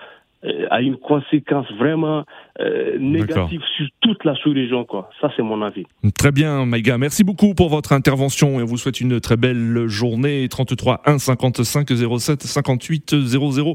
euh, 0.45 0.67
a 0.71 0.83
une 0.83 0.97
conséquence 0.97 1.67
vraiment 1.79 2.25
euh, 2.61 2.99
négative 2.99 3.63
sur 3.77 3.87
toute 4.01 4.23
la 4.25 4.35
sous-région. 4.35 4.85
Quoi. 4.85 5.09
Ça, 5.21 5.31
c'est 5.35 5.43
mon 5.43 5.63
avis. 5.63 5.87
Très 6.17 6.31
bien, 6.31 6.67
Maïga. 6.67 6.99
Merci 6.99 7.25
beaucoup 7.25 7.55
pour 7.55 7.71
votre 7.71 7.93
intervention 7.93 8.61
et 8.61 8.63
on 8.63 8.67
vous 8.67 8.77
souhaite 8.77 9.01
une 9.01 9.19
très 9.19 9.39
belle 9.39 9.87
journée. 9.87 10.47
33 10.49 11.03
1 11.07 11.19
55 11.19 11.89
07 12.19 12.43
58 12.43 13.17
00. 13.19 13.75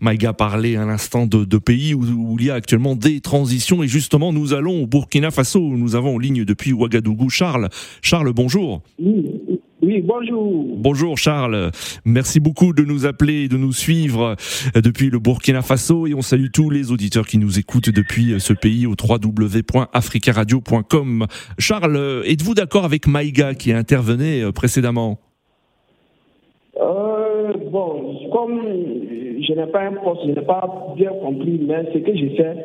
Maïga 0.00 0.32
parlait 0.32 0.76
à 0.76 0.84
l'instant 0.84 1.26
de, 1.26 1.44
de, 1.44 1.58
pays 1.58 1.94
où, 1.94 2.02
où, 2.02 2.36
il 2.40 2.46
y 2.46 2.50
a 2.50 2.54
actuellement 2.54 2.96
des 2.96 3.20
transitions 3.20 3.82
et 3.82 3.88
justement, 3.88 4.32
nous 4.32 4.52
allons 4.52 4.82
au 4.82 4.86
Burkina 4.86 5.30
Faso. 5.30 5.60
Nous 5.60 5.94
avons 5.94 6.16
en 6.16 6.18
ligne 6.18 6.44
depuis 6.44 6.72
Ouagadougou 6.72 7.30
Charles. 7.30 7.68
Charles, 8.02 8.32
bonjour. 8.32 8.82
Oui. 8.98 9.59
Oui, 9.82 10.02
bonjour. 10.02 10.76
Bonjour 10.76 11.16
Charles. 11.16 11.70
Merci 12.04 12.38
beaucoup 12.38 12.74
de 12.74 12.82
nous 12.82 13.06
appeler, 13.06 13.48
de 13.48 13.56
nous 13.56 13.72
suivre 13.72 14.36
euh, 14.76 14.82
depuis 14.82 15.08
le 15.08 15.18
Burkina 15.18 15.62
Faso 15.62 16.06
et 16.06 16.12
on 16.14 16.20
salue 16.20 16.48
tous 16.52 16.68
les 16.68 16.92
auditeurs 16.92 17.26
qui 17.26 17.38
nous 17.38 17.58
écoutent 17.58 17.88
depuis 17.88 18.34
euh, 18.34 18.38
ce 18.38 18.52
pays 18.52 18.86
au 18.86 18.92
www.africaradio.com. 18.92 21.26
Charles, 21.58 21.96
euh, 21.96 22.22
êtes-vous 22.24 22.52
d'accord 22.54 22.84
avec 22.84 23.06
Maïga 23.06 23.54
qui 23.54 23.72
intervenait 23.72 24.52
précédemment? 24.52 25.18
Euh, 26.78 27.54
Bon, 27.70 28.18
comme 28.32 28.62
je 28.64 29.52
n'ai 29.52 29.66
pas 29.66 29.82
un 29.82 29.92
poste, 29.92 30.22
je 30.24 30.30
n'ai 30.32 30.40
pas 30.44 30.92
bien 30.96 31.12
compris, 31.12 31.60
mais 31.62 31.84
ce 31.92 31.98
que 31.98 32.16
j'ai 32.16 32.30
fait, 32.36 32.56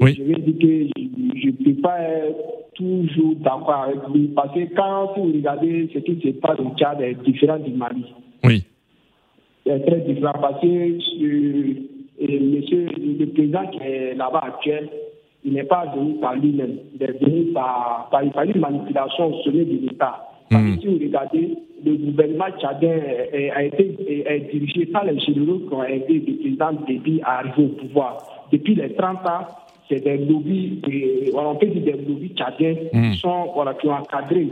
oui. 0.00 0.14
je 0.16 0.22
vais 0.22 0.40
dire 0.40 0.58
que 0.60 1.00
je 1.40 1.46
ne 1.46 1.52
peux 1.52 1.80
pas 1.80 2.00
être 2.00 2.58
toujours 2.74 3.34
d'accord 3.36 3.84
avec 3.88 4.08
lui. 4.14 4.28
Parce 4.28 4.54
que 4.54 4.74
quand 4.74 5.12
vous 5.16 5.32
regardez 5.32 5.90
ce 5.92 5.98
qui 5.98 6.20
se 6.20 6.28
passe 6.38 6.58
au 6.60 6.74
Tchad 6.76 7.00
est 7.00 7.14
différent 7.24 7.58
du 7.58 7.72
Mali. 7.72 8.04
Oui. 8.44 8.64
C'est 9.66 9.84
très 9.84 10.00
différent 10.00 10.38
parce 10.40 10.60
que 10.60 10.66
euh, 10.66 12.40
monsieur, 12.40 12.86
le 12.96 13.26
président 13.26 13.66
qui 13.66 13.78
est 13.80 14.14
là-bas 14.14 14.44
actuel, 14.46 14.88
il 15.44 15.52
n'est 15.52 15.64
pas 15.64 15.86
venu 15.94 16.14
par 16.20 16.36
lui-même. 16.36 16.78
Il 16.94 17.02
est 17.02 17.20
venu 17.20 17.52
par, 17.52 18.08
par, 18.10 18.22
une 18.22 18.60
manipulation 18.60 19.34
au 19.34 19.42
sommet 19.42 19.64
de 19.64 19.86
l'État. 19.86 20.24
Hmm. 20.50 20.78
si 20.80 20.86
vous 20.86 20.94
regardez, 20.94 21.58
le 21.84 21.94
gouvernement 21.96 22.46
tchadien 22.58 22.98
a 23.54 23.64
été 23.64 24.24
est 24.26 24.50
dirigé 24.50 24.86
par 24.86 25.04
les 25.04 25.18
généraux 25.20 25.58
qui 25.58 25.74
ont 25.74 25.84
aidé 25.84 26.24
le 26.26 26.36
président 26.36 26.72
Déby 26.86 27.20
à 27.22 27.40
arriver 27.40 27.64
au 27.64 27.68
pouvoir. 27.68 28.46
Depuis 28.50 28.74
les 28.74 28.94
30 28.94 29.16
ans, 29.26 29.46
c'est 29.88 30.04
des 30.04 30.18
lobbies, 30.18 30.80
on 31.34 31.54
peut 31.56 31.66
dire 31.66 31.82
des 31.82 31.92
lobbies 31.92 32.34
tchadiens 32.34 32.74
qui, 32.74 32.96
hmm. 32.96 33.12
sont, 33.14 33.52
voilà, 33.54 33.74
qui 33.74 33.86
ont 33.86 33.92
encadré 33.92 34.48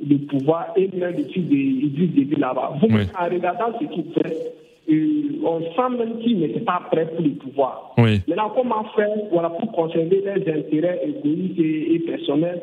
le 0.00 0.16
pouvoir 0.26 0.72
et 0.76 0.88
même 0.94 1.14
le 1.16 1.24
fils 1.24 1.44
d'Idriss 1.44 2.38
là-bas. 2.38 2.78
Vous, 2.80 2.88
en 2.88 3.24
regardant 3.30 3.78
ce 3.78 3.84
qu'il 3.86 4.12
fait, 4.14 4.54
euh, 4.90 5.44
on 5.44 5.60
sent 5.60 5.96
même 5.98 6.18
qu'il 6.20 6.40
n'était 6.40 6.60
pas 6.60 6.82
prêt 6.90 7.06
pour 7.06 7.24
le 7.24 7.30
pouvoir. 7.30 7.94
Oui. 7.98 8.20
Maintenant, 8.26 8.50
comment 8.54 8.84
faire 8.96 9.10
voilà, 9.30 9.50
pour 9.50 9.70
conserver 9.72 10.22
les 10.24 10.52
intérêts 10.52 11.00
égoïstes 11.04 11.58
et, 11.58 11.98
personnels? 12.00 12.62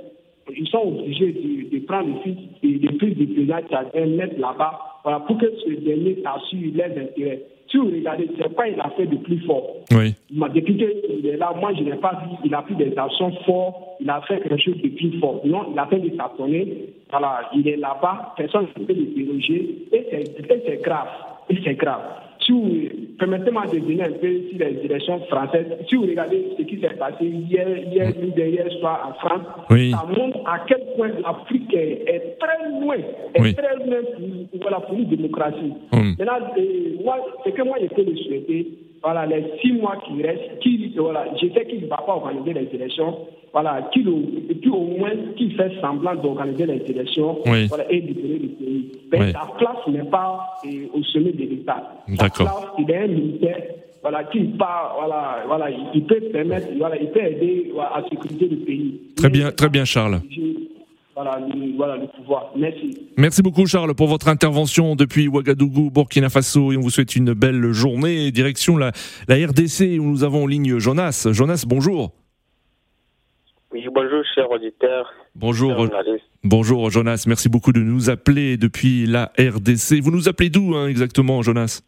Ils 0.57 0.67
sont 0.67 0.95
obligés 0.99 1.33
de, 1.71 1.79
prendre 1.85 2.07
le 2.07 2.19
fils, 2.23 2.37
de, 2.63 2.87
fils 2.97 3.17
du 3.17 3.27
président 3.27 3.59
tchadien, 3.69 4.05
mettre 4.15 4.39
là-bas 4.39 4.79
voilà, 5.03 5.19
pour 5.21 5.37
que 5.37 5.45
ce 5.65 5.69
dernier 5.81 6.17
assure 6.25 6.71
les 6.73 6.83
intérêts. 6.83 7.43
Si 7.69 7.77
vous 7.77 7.87
regardez, 7.87 8.29
ce 8.37 8.43
n'est 8.43 8.53
pas 8.53 8.67
une 8.67 8.79
affaire 8.79 9.07
de 9.07 9.17
plus 9.17 9.39
fort. 9.45 9.75
Oui. 9.91 10.15
Depuis 10.53 10.77
qu'il 10.77 11.25
est 11.25 11.37
là, 11.37 11.53
moi, 11.59 11.73
je 11.77 11.83
n'ai 11.83 11.95
pas 11.95 12.21
vu, 12.23 12.37
il 12.45 12.53
a 12.53 12.61
pris 12.61 12.75
des 12.75 12.93
actions 12.97 13.31
fortes, 13.45 13.75
il 13.99 14.09
a 14.09 14.21
fait 14.21 14.39
quelque 14.41 14.57
chose 14.57 14.81
de 14.81 14.89
plus 14.89 15.19
fort. 15.19 15.41
Non, 15.45 15.67
il 15.73 15.79
a 15.79 15.85
fait 15.87 15.99
des 15.99 16.15
s'attendre. 16.15 16.53
Voilà, 17.09 17.49
il 17.55 17.67
est 17.67 17.77
là-bas, 17.77 18.33
personne 18.37 18.67
ne 18.77 18.85
peut 18.85 18.93
le 18.93 19.05
déroger, 19.15 19.87
et 19.91 20.05
c'est 20.11 20.81
grave. 20.81 21.07
Et 21.49 21.57
c'est 21.63 21.75
grave 21.75 22.26
permettez-moi 23.19 23.65
de 23.67 23.79
venir 23.79 24.05
un 24.05 24.11
peu 24.11 24.41
sur 24.49 24.59
les 24.59 24.73
directions 24.81 25.19
françaises. 25.27 25.67
Si 25.89 25.95
vous 25.95 26.03
regardez 26.03 26.43
ce 26.57 26.63
qui 26.63 26.79
s'est 26.79 26.95
passé 26.95 27.25
hier, 27.25 27.67
hier, 27.91 28.13
hier 28.35 28.71
soir 28.79 29.09
en 29.09 29.13
France, 29.13 29.45
ça 29.69 30.05
montre 30.17 30.39
à 30.45 30.59
quel 30.67 30.81
point 30.95 31.09
l'Afrique 31.23 31.73
est, 31.73 32.37
très 32.39 32.69
loin, 32.79 32.95
est 33.33 33.57
très 33.57 33.75
loin 33.75 33.97
pour, 34.51 34.61
voilà, 34.61 34.79
pour 34.81 34.97
démocratie. 34.97 35.73
Hum. 35.91 36.15
Maintenant, 36.17 36.47
euh, 36.57 37.03
moi, 37.03 37.17
ce 37.45 37.49
que 37.49 37.61
moi 37.63 37.77
je 37.81 37.87
peux 37.87 38.03
le 38.03 38.15
souhaiter, 38.15 38.67
voilà, 39.03 39.25
les 39.25 39.43
six 39.61 39.73
mois 39.73 39.97
qui 40.05 40.21
restent, 40.21 40.59
qui, 40.59 40.93
voilà, 40.97 41.25
je 41.41 41.47
sais 41.47 41.65
qu'il 41.65 41.81
ne 41.81 41.87
va 41.87 41.97
pas 41.97 42.13
organiser 42.13 42.53
les 42.53 42.69
élections, 42.73 43.17
voilà, 43.53 43.89
qu'il, 43.93 44.07
et 44.49 44.55
puis 44.55 44.69
au 44.69 44.83
moins 44.83 45.11
qu'il 45.35 45.55
fait 45.55 45.71
semblant 45.81 46.15
d'organiser 46.15 46.65
les 46.65 46.83
élections 46.89 47.39
voilà, 47.45 47.89
et 47.91 48.01
libérer 48.01 48.39
le 48.39 48.47
pays. 48.49 48.91
Mais 49.11 49.31
sa 49.31 49.47
place 49.57 49.87
n'est 49.87 50.09
pas 50.09 50.39
euh, 50.65 50.87
au 50.93 51.03
sommet 51.03 51.31
de 51.31 51.43
l'État. 51.43 52.03
D'accord. 52.07 52.47
Sa 52.47 52.53
place, 52.53 52.71
il 52.79 52.91
est 52.91 52.97
un 52.97 53.07
militaire 53.07 53.63
voilà, 54.01 54.23
qui 54.25 54.39
part, 54.39 54.95
voilà, 54.99 55.43
voilà, 55.47 55.69
il 55.93 56.05
peut 56.05 56.21
permettre, 56.31 56.67
voilà, 56.77 56.97
il 56.97 57.07
peut 57.09 57.23
aider 57.23 57.71
à 57.79 58.01
sécuriser 58.09 58.47
le 58.47 58.57
pays. 58.57 59.01
Très 59.15 59.29
bien, 59.29 59.51
très 59.51 59.69
bien, 59.69 59.85
Charles. 59.85 60.21
Voilà 61.17 61.39
le, 61.39 61.75
voilà 61.75 61.95
le, 61.97 62.05
pouvoir. 62.15 62.51
Merci. 62.55 62.95
Merci 63.17 63.41
beaucoup 63.41 63.65
Charles 63.65 63.95
pour 63.95 64.07
votre 64.07 64.27
intervention 64.27 64.95
depuis 64.95 65.27
Ouagadougou, 65.27 65.89
Burkina 65.89 66.29
Faso 66.29 66.71
et 66.71 66.77
on 66.77 66.81
vous 66.81 66.91
souhaite 66.91 67.15
une 67.15 67.33
belle 67.33 67.71
journée. 67.71 68.29
Direction 68.29 68.77
la, 68.77 68.91
la 69.27 69.35
RDC 69.35 69.99
où 69.99 70.03
nous 70.03 70.23
avons 70.23 70.43
en 70.43 70.45
ligne 70.45 70.77
Jonas. 70.77 71.27
Jonas, 71.31 71.65
bonjour. 71.67 72.13
Oui, 73.71 73.83
bonjour 73.91 74.23
cher 74.35 74.51
auditeur. 74.51 75.11
Bonjour. 75.33 75.87
Bonjour 76.43 76.91
Jonas, 76.91 77.23
merci 77.27 77.49
beaucoup 77.49 77.71
de 77.71 77.79
nous 77.79 78.11
appeler 78.11 78.57
depuis 78.57 79.07
la 79.07 79.31
RDC. 79.39 79.99
Vous 80.03 80.11
nous 80.11 80.29
appelez 80.29 80.51
d'où 80.51 80.75
hein, 80.75 80.87
exactement 80.87 81.41
Jonas? 81.41 81.81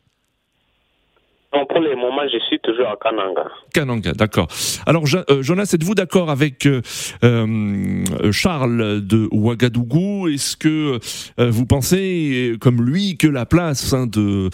Pour 1.52 1.80
le 1.80 1.96
moment, 1.96 2.22
je 2.32 2.38
suis 2.48 2.60
toujours 2.60 2.88
à 2.88 2.98
Kananga. 3.02 3.46
Kananga, 3.74 4.12
d'accord. 4.14 4.48
Alors, 4.86 5.04
euh, 5.30 5.42
Jonas, 5.42 5.72
êtes-vous 5.74 5.96
d'accord 5.96 6.30
avec 6.30 6.68
euh, 6.68 6.82
euh, 7.24 8.04
Charles 8.32 9.02
de 9.02 9.28
Ouagadougou? 9.32 10.28
Est-ce 10.28 10.56
que 10.56 11.00
vous 11.38 11.66
pensez, 11.66 12.56
comme 12.62 12.84
lui, 12.84 13.18
que 13.18 13.28
la 13.28 13.46
place 13.46 13.94
hein, 13.94 14.06
de, 14.06 14.50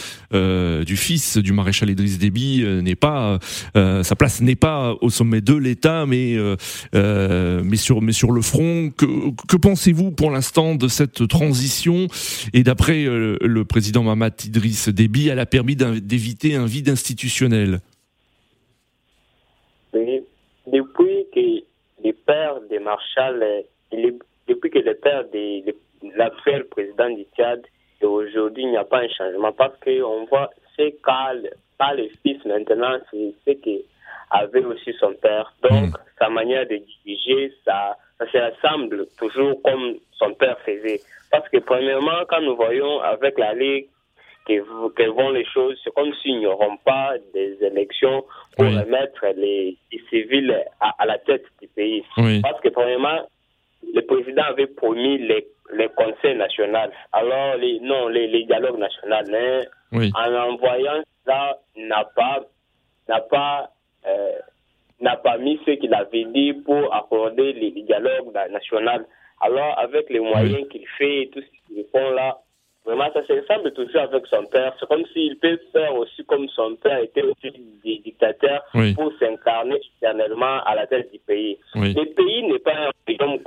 du 0.84 0.98
fils 0.98 1.38
du 1.38 1.52
maréchal 1.52 1.90
Idriss 1.90 2.18
Déby 2.18 2.64
n'est 2.82 2.96
pas, 2.96 3.40
sa 3.74 4.16
place 4.16 4.42
n'est 4.42 4.56
pas 4.56 4.96
au 5.02 5.10
sommet 5.10 5.42
de 5.42 5.56
l'État, 5.56 6.06
mais, 6.06 6.38
mais, 6.94 7.78
sur, 7.78 8.02
mais 8.02 8.14
sur 8.14 8.32
le 8.32 8.42
front? 8.42 8.92
Que, 8.96 9.06
que 9.48 9.58
pensez-vous 9.58 10.12
pour 10.12 10.32
l'instant 10.32 10.76
de 10.76 10.88
cette 10.88 11.28
transition? 11.28 12.08
Et 12.54 12.64
d'après 12.64 13.04
le 13.06 13.64
président 13.66 14.04
Mamad 14.04 14.34
Idriss 14.46 14.90
Déby, 14.90 15.28
elle 15.28 15.40
a 15.40 15.46
permis 15.46 15.76
d'éviter 15.76 16.56
un 16.56 16.66
vide 16.66 16.85
institutionnel 16.90 17.80
Oui, 19.94 20.24
depuis 20.68 21.26
que 21.34 21.64
le 22.04 22.14
père 22.14 22.60
de 22.70 22.78
Marshall, 22.80 23.64
depuis 24.48 24.70
que 24.70 24.80
le 24.80 24.96
père 24.96 25.24
de 25.26 25.74
l'actuel 26.18 26.66
président 26.66 27.10
du 27.10 27.26
Tchad, 27.36 27.64
et 28.02 28.06
aujourd'hui 28.06 28.64
il 28.64 28.72
n'y 28.72 28.78
a 28.78 28.84
pas 28.84 29.00
un 29.00 29.10
changement 29.10 29.52
parce 29.54 29.78
qu'on 29.80 30.26
voit 30.26 30.50
c'est 30.76 30.96
pas 31.02 31.94
le 31.94 32.08
fils 32.24 32.44
maintenant, 32.46 32.98
c'est 33.12 33.34
ce 33.46 33.52
qu'avait 33.52 34.66
aussi 34.66 34.94
son 35.00 35.14
père. 35.14 35.54
Donc 35.64 35.90
hmm. 35.90 35.94
sa 36.20 36.30
manière 36.30 36.68
de 36.68 36.78
diriger, 37.06 37.54
ça, 37.64 37.98
ça 38.20 38.26
se 38.32 38.38
ressemble 38.38 39.08
toujours 39.18 39.62
comme 39.64 39.96
son 40.14 40.34
père 40.34 40.58
faisait. 40.66 41.02
Parce 41.32 41.48
que 41.50 41.58
premièrement, 41.58 42.24
quand 42.30 42.42
nous 42.42 42.56
voyons 42.56 43.02
avec 43.02 43.38
la 43.38 43.54
Ligue 43.54 43.88
que, 44.46 45.10
vont 45.10 45.30
les 45.30 45.46
choses. 45.46 45.80
C'est 45.84 45.94
comme 45.94 46.14
s'ils 46.22 46.42
n'auront 46.42 46.78
pas 46.78 47.14
des 47.34 47.58
élections 47.62 48.24
pour 48.56 48.66
remettre 48.66 49.26
les, 49.36 49.78
civils 50.10 50.64
à, 50.80 51.06
la 51.06 51.18
tête 51.20 51.46
du 51.62 51.68
pays. 51.68 52.04
Parce 52.16 52.62
que, 52.62 52.70
premièrement, 52.70 53.28
le 53.94 54.02
président 54.02 54.44
avait 54.44 54.68
promis 54.68 55.18
les, 55.18 55.48
les 55.74 55.90
conseils 55.90 56.38
nationaux. 56.38 56.92
Alors, 57.12 57.58
les, 57.58 57.80
non, 57.82 58.08
les, 58.08 58.28
les 58.28 58.44
dialogues 58.44 58.80
nationaux. 58.80 59.66
Mais 59.92 60.10
en 60.16 60.34
envoyant 60.34 61.02
ça, 61.26 61.60
n'a 61.76 62.06
pas, 62.16 62.44
n'a 63.08 63.22
pas, 63.22 63.70
euh, 64.06 64.40
n'a 65.02 65.16
pas 65.18 65.38
mis 65.38 65.60
ce 65.66 65.72
qu'il 65.72 65.94
avait 65.94 66.26
dit 66.26 66.54
pour 66.54 66.94
accorder 66.94 67.54
les, 67.54 67.72
dialogues 67.72 68.34
nationaux. 68.52 69.06
Alors, 69.42 69.78
avec 69.78 70.10
les 70.10 70.20
moyens 70.20 70.68
qu'il 70.70 70.88
fait 70.98 71.24
et 71.24 71.30
tout 71.30 71.42
ce 71.42 71.74
qu'il 71.74 71.86
font 71.92 72.12
là, 72.12 72.38
Vraiment, 72.86 73.12
ça 73.14 73.26
se 73.26 73.34
ressemble 73.34 73.72
toujours 73.74 74.02
avec 74.02 74.28
son 74.28 74.46
père. 74.46 74.76
C'est 74.80 74.88
comme 74.88 75.06
s'il 75.14 75.38
peut 75.38 75.60
faire 75.74 75.96
aussi 75.96 76.24
comme 76.26 76.48
son 76.50 76.76
père 76.76 77.00
était 77.00 77.24
aussi 77.24 77.52
dictateur 77.84 78.62
pour 78.96 79.12
s'incarner 79.20 79.80
éternellement 79.98 80.62
à 80.66 80.76
la 80.76 80.86
tête 80.88 81.12
du 81.12 81.20
pays. 81.20 81.58
Le 81.74 82.06
pays 82.14 82.44
n'est 82.44 82.60
pas 82.60 82.88
un 82.88 82.92
pays 83.06 83.18
comme 83.18 83.40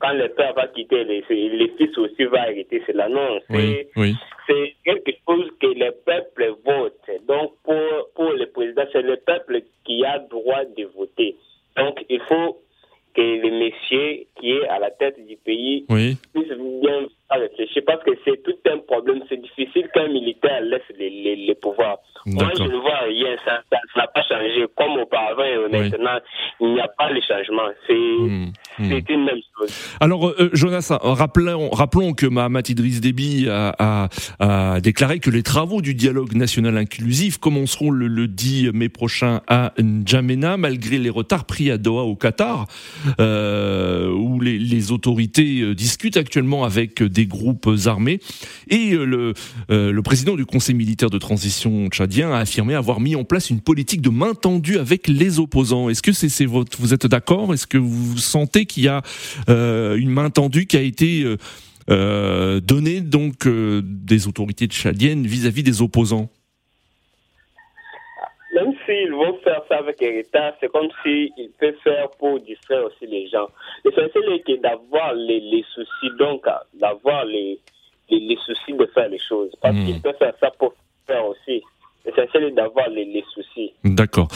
quand 0.00 0.12
le 0.12 0.28
père 0.28 0.52
va 0.54 0.66
quitter, 0.66 1.04
les, 1.04 1.24
les 1.30 1.72
fils 1.78 1.96
aussi 1.96 2.24
vont 2.24 2.42
hériter 2.48 2.82
cela. 2.86 3.08
Non, 3.08 3.38
c'est 4.46 4.74
quelque 4.84 5.12
chose 5.26 5.48
que 5.60 5.68
le 5.68 5.90
peuple 6.04 6.54
vote. 6.66 7.00
Donc, 7.26 7.52
pour, 7.64 8.08
pour 8.14 8.32
le 8.32 8.44
président, 8.46 8.82
c'est 8.92 9.02
le 9.02 9.16
peuple 9.16 9.62
qui 9.84 10.04
a 10.04 10.18
droit 10.18 10.64
de 10.76 10.84
voter. 10.96 11.36
Donc, 11.76 12.04
il 12.10 12.20
faut 12.22 12.58
que 13.14 13.22
le 13.22 13.50
monsieur 13.50 14.26
qui 14.38 14.50
est 14.50 14.66
à 14.68 14.78
la 14.80 14.90
tête 14.90 15.24
du 15.26 15.36
pays 15.36 15.86
puisse 16.34 16.52
bien 16.82 17.06
réfléchir 17.30 17.82
parce 17.86 18.02
que 18.04 18.10
c'est 18.24 18.42
tout 18.64 18.70
un 18.72 18.78
problème. 18.78 19.20
C'est 19.28 19.40
difficile 19.40 19.88
qu'un 19.94 20.08
militaire 20.08 20.60
laisse 20.62 20.82
les, 20.98 21.36
les, 21.36 21.54
pouvoirs. 21.54 21.98
Moi, 22.26 22.50
je 22.56 22.62
ne 22.62 22.76
vois 22.76 23.00
rien, 23.06 23.36
ça 23.44 23.62
n'a 23.96 24.06
pas 24.06 24.22
changé. 24.22 24.66
Comme 24.76 24.98
auparavant, 25.00 25.68
maintenant, 25.70 26.18
il 26.60 26.74
n'y 26.74 26.80
a 26.80 26.88
pas 26.88 27.12
de 27.12 27.20
changement. 27.20 27.68
C'est 27.86 27.94
hmm. 27.94 28.52
Hmm. 28.78 29.00
une 29.08 29.24
même 29.24 29.40
chose. 29.58 29.96
Alors, 30.00 30.28
euh, 30.28 30.50
Jonas, 30.52 30.96
rappelons, 31.00 31.70
rappelons 31.70 32.12
que 32.14 32.26
Mahamat 32.26 32.62
Idriss 32.68 33.00
Déby 33.00 33.48
a, 33.48 34.08
a, 34.40 34.80
déclaré 34.80 35.20
que 35.20 35.30
les 35.30 35.42
travaux 35.42 35.82
du 35.82 35.94
dialogue 35.94 36.34
national 36.34 36.78
inclusif 36.78 37.38
commenceront 37.38 37.90
le, 37.90 38.08
le 38.08 38.26
10 38.26 38.70
mai 38.72 38.88
prochain 38.88 39.40
à 39.46 39.72
N'Djamena, 39.78 40.56
malgré 40.56 40.98
les 40.98 41.10
retards 41.10 41.44
pris 41.44 41.70
à 41.70 41.78
Doha 41.78 42.02
au 42.02 42.16
Qatar, 42.16 42.66
euh, 43.20 44.10
où 44.10 44.40
les, 44.40 44.58
les, 44.58 44.92
autorités 44.92 45.60
euh, 45.60 45.74
discutent 45.74 46.16
actuellement 46.16 46.64
avec 46.64 47.02
des 47.02 47.26
groupes 47.26 47.68
armés. 47.86 48.20
Et 48.68 48.92
euh, 48.92 49.04
le, 49.04 49.34
le 49.68 50.02
président 50.02 50.36
du 50.36 50.46
Conseil 50.46 50.74
militaire 50.74 51.10
de 51.10 51.18
transition 51.18 51.88
tchadien 51.88 52.32
a 52.32 52.38
affirmé 52.38 52.74
avoir 52.74 53.00
mis 53.00 53.16
en 53.16 53.24
place 53.24 53.50
une 53.50 53.60
politique 53.60 54.00
de 54.00 54.10
main 54.10 54.34
tendue 54.34 54.78
avec 54.78 55.08
les 55.08 55.38
opposants. 55.38 55.88
Est-ce 55.88 56.02
que 56.02 56.76
vous 56.78 56.94
êtes 56.94 57.06
d'accord? 57.06 57.52
Est-ce 57.52 57.66
que 57.66 57.78
vous 57.78 58.16
sentez 58.16 58.66
qu'il 58.66 58.84
y 58.84 58.88
a 58.88 59.02
une 59.48 60.10
main 60.10 60.30
tendue 60.30 60.66
qui 60.66 60.76
a 60.76 60.82
été 60.82 61.24
donnée 61.88 63.00
donc 63.00 63.46
des 63.46 64.28
autorités 64.28 64.66
tchadiennes 64.66 65.26
vis-à-vis 65.26 65.62
-vis 65.62 65.64
des 65.64 65.82
opposants? 65.82 66.28
Même 68.54 68.72
s'ils 68.86 69.12
vont 69.12 69.36
faire 69.38 69.62
ça 69.68 69.78
avec 69.78 69.98
retard, 69.98 70.52
c'est 70.60 70.70
comme 70.70 70.88
s'ils 71.02 71.50
peuvent 71.58 71.74
faire 71.82 72.08
pour 72.18 72.38
distraire 72.38 72.84
aussi 72.84 73.06
les 73.06 73.28
gens. 73.28 73.48
L'essentiel 73.84 74.40
est 74.46 74.56
d'avoir 74.58 75.12
les, 75.14 75.40
les, 75.40 75.64
soucis, 75.74 76.16
donc 76.18 76.46
d'avoir 76.74 77.24
les, 77.24 77.58
les, 78.10 78.36
soucis 78.44 78.72
de 78.72 78.86
faire 78.94 79.08
les 79.08 79.18
choses. 79.18 79.50
Parce 79.60 79.76
hmm. 79.76 79.84
qu'ils 79.84 80.00
peuvent 80.00 80.18
faire 80.18 80.34
ça 80.40 80.50
pour 80.58 80.74
faire 81.06 81.24
aussi. 81.26 81.62
L'essentiel 82.04 82.44
est 82.44 82.50
d'avoir 82.50 82.88
les, 82.90 83.04
les, 83.04 83.24
soucis. 83.32 83.72
D'accord. 83.84 84.28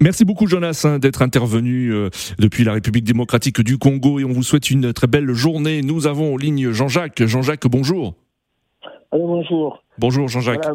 Merci 0.00 0.24
beaucoup 0.24 0.46
Jonas 0.46 0.82
hein, 0.84 0.98
d'être 0.98 1.22
intervenu 1.22 1.92
euh, 1.92 2.10
depuis 2.38 2.64
la 2.64 2.74
République 2.74 3.04
démocratique 3.04 3.60
du 3.62 3.78
Congo 3.78 4.20
et 4.20 4.24
on 4.24 4.32
vous 4.32 4.42
souhaite 4.42 4.70
une 4.70 4.92
très 4.92 5.06
belle 5.06 5.32
journée. 5.32 5.80
Nous 5.82 6.06
avons 6.06 6.34
en 6.34 6.36
ligne 6.36 6.70
Jean-Jacques. 6.70 7.24
Jean-Jacques, 7.24 7.66
bonjour. 7.66 8.14
Alors, 9.10 9.26
bonjour. 9.26 9.82
Bonjour 9.98 10.28
Jean-Jacques. 10.28 10.66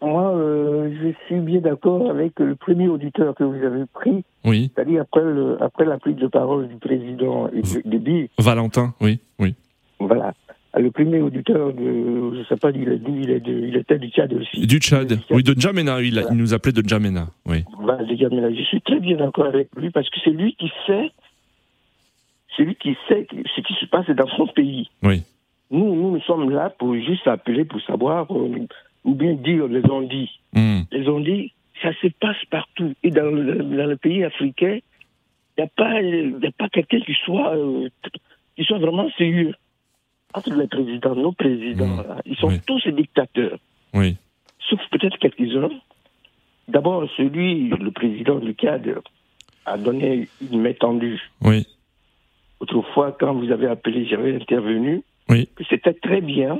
Moi, 0.00 0.32
euh, 0.36 0.94
je 1.02 1.12
suis 1.26 1.40
bien 1.40 1.60
d'accord 1.60 2.08
avec 2.08 2.38
le 2.38 2.54
premier 2.54 2.86
auditeur 2.86 3.34
que 3.34 3.42
vous 3.42 3.64
avez 3.64 3.84
pris. 3.92 4.24
Oui. 4.44 4.70
C'est-à-dire 4.74 5.02
après, 5.02 5.22
après 5.60 5.84
la 5.84 5.98
prise 5.98 6.16
de 6.16 6.28
parole 6.28 6.68
du 6.68 6.76
président 6.76 7.50
Déby. 7.84 8.30
Valentin, 8.38 8.94
oui, 9.00 9.18
oui. 9.40 9.54
Voilà. 9.98 10.34
Le 10.76 10.90
premier 10.90 11.20
auditeur 11.20 11.72
de, 11.72 12.36
je 12.36 12.44
sais 12.48 12.56
pas, 12.56 12.70
il, 12.70 13.02
dit, 13.02 13.20
il, 13.22 13.30
est 13.30 13.42
il 13.46 13.74
était 13.76 13.98
du 13.98 14.08
Tchad 14.10 14.32
aussi. 14.34 14.66
Du 14.66 14.78
Tchad, 14.78 15.18
oui, 15.30 15.42
de 15.42 15.52
N'Djamena, 15.52 16.00
il, 16.02 16.24
il, 16.30 16.36
nous 16.36 16.52
appelait 16.52 16.72
de 16.72 16.82
N'Djamena, 16.82 17.28
oui. 17.46 17.64
Voilà, 17.80 18.04
de 18.04 18.12
N'Djamena. 18.12 18.52
Je 18.52 18.62
suis 18.62 18.80
très 18.82 19.00
bien 19.00 19.16
d'accord 19.16 19.46
avec 19.46 19.68
lui 19.76 19.90
parce 19.90 20.08
que 20.10 20.20
c'est 20.22 20.30
lui 20.30 20.54
qui 20.56 20.70
sait, 20.86 21.10
c'est 22.54 22.64
lui 22.64 22.74
qui 22.74 22.96
sait 23.08 23.26
ce 23.56 23.60
qui 23.62 23.74
se 23.80 23.86
passe 23.86 24.08
dans 24.10 24.28
son 24.36 24.46
pays. 24.48 24.88
Oui. 25.02 25.22
Nous, 25.70 25.94
nous, 25.94 26.12
nous 26.12 26.20
sommes 26.20 26.50
là 26.50 26.70
pour 26.70 26.94
juste 26.94 27.26
appeler 27.26 27.64
pour 27.64 27.80
savoir 27.82 28.26
euh, 28.30 28.66
ou 29.04 29.14
bien 29.14 29.34
dire 29.34 29.66
les 29.68 29.84
on-dit. 29.90 30.30
Hmm. 30.52 30.80
Les 30.92 31.08
on-dit, 31.08 31.52
ça 31.82 31.90
se 32.00 32.08
passe 32.20 32.42
partout. 32.50 32.94
Et 33.02 33.10
dans 33.10 33.30
le, 33.30 33.54
dans 33.56 33.86
le 33.86 33.96
pays 33.96 34.24
africain, 34.24 34.78
il 35.56 35.62
n'y 35.62 35.64
a 35.64 35.68
pas, 35.68 36.58
pas 36.58 36.68
quelqu'un 36.68 37.00
qui 37.00 37.14
soit, 37.24 37.56
euh, 37.56 37.88
qui 38.56 38.64
soit 38.64 38.78
vraiment 38.78 39.08
sérieux. 39.16 39.54
Entre 40.34 40.54
les 40.54 40.66
présidents, 40.66 41.14
nos 41.14 41.32
présidents, 41.32 42.04
ils 42.26 42.36
sont 42.36 42.52
tous 42.66 42.80
tous 42.82 42.90
dictateurs. 42.90 43.58
Oui. 43.94 44.16
Sauf 44.68 44.80
peut-être 44.90 45.18
quelques-uns. 45.18 45.70
D'abord, 46.68 47.08
celui, 47.16 47.68
le 47.70 47.90
président 47.90 48.38
du 48.38 48.54
cadre, 48.54 49.02
a 49.64 49.78
donné 49.78 50.28
une 50.40 50.60
main 50.60 50.74
tendue. 50.74 51.20
Oui. 51.42 51.66
Autrefois, 52.60 53.16
quand 53.18 53.34
vous 53.34 53.50
avez 53.50 53.68
appelé, 53.68 54.06
j'avais 54.06 54.34
intervenu. 54.34 55.02
Oui. 55.28 55.48
C'était 55.68 55.94
très 55.94 56.20
bien. 56.20 56.58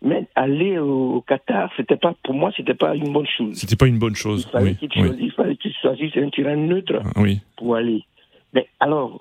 Mais 0.00 0.28
aller 0.36 0.78
au 0.78 1.24
Qatar, 1.26 1.72
c'était 1.76 1.96
pas 1.96 2.14
pour 2.22 2.34
moi, 2.34 2.52
c'était 2.56 2.74
pas 2.74 2.94
une 2.94 3.12
bonne 3.12 3.26
chose. 3.26 3.56
C'était 3.56 3.74
pas 3.74 3.88
une 3.88 3.98
bonne 3.98 4.14
chose. 4.14 4.46
Il 4.46 4.52
fallait 4.52 4.76
oui, 4.80 5.56
qu'il 5.58 5.72
choisisse, 5.74 6.16
un 6.16 6.30
terrain 6.30 6.54
neutre 6.54 7.02
ah, 7.04 7.20
oui. 7.20 7.40
pour 7.56 7.74
aller. 7.74 8.04
Mais 8.52 8.68
alors. 8.78 9.20